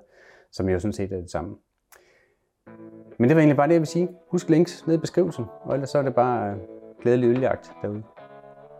som 0.52 0.68
jo 0.68 0.78
sådan 0.78 0.92
set 0.92 1.12
er 1.12 1.20
det 1.20 1.30
samme. 1.30 1.56
Men 3.18 3.28
det 3.28 3.36
var 3.36 3.40
egentlig 3.40 3.56
bare 3.56 3.68
det, 3.68 3.74
jeg 3.74 3.80
vil 3.80 3.86
sige. 3.86 4.08
Husk 4.30 4.48
links 4.48 4.86
nede 4.86 4.96
i 4.96 5.00
beskrivelsen, 5.00 5.44
og 5.62 5.74
ellers 5.74 5.90
så 5.90 5.98
er 5.98 6.02
det 6.02 6.14
bare 6.14 6.50
øh, 6.50 6.56
glædelig 7.02 7.28
øljagt 7.28 7.72
derude. 7.82 8.02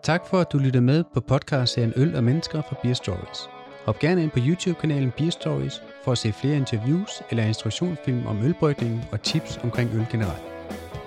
Tak 0.02 0.26
for, 0.26 0.37
at 0.37 0.52
du 0.52 0.58
lytter 0.58 0.80
med 0.80 1.04
på 1.14 1.20
podcastserien 1.20 1.92
Øl 1.96 2.16
og 2.16 2.24
Mennesker 2.24 2.62
fra 2.62 2.76
Beer 2.82 2.94
Stories. 2.94 3.53
Hop 3.84 3.98
gerne 3.98 4.22
ind 4.22 4.30
på 4.30 4.38
YouTube-kanalen 4.38 5.10
Beer 5.10 5.30
Stories 5.30 5.82
for 6.04 6.12
at 6.12 6.18
se 6.18 6.32
flere 6.32 6.56
interviews 6.56 7.22
eller 7.30 7.44
instruktionsfilm 7.44 8.26
om 8.26 8.42
ølbrygningen 8.42 9.04
og 9.12 9.22
tips 9.22 9.60
omkring 9.62 9.90
øl 9.94 10.06
generelt. 10.10 10.42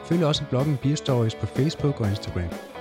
Følg 0.05 0.25
også 0.25 0.43
bloggen 0.49 0.77
Beer 0.77 0.95
Stories 0.95 1.35
på 1.35 1.45
Facebook 1.45 2.01
og 2.01 2.09
Instagram. 2.09 2.76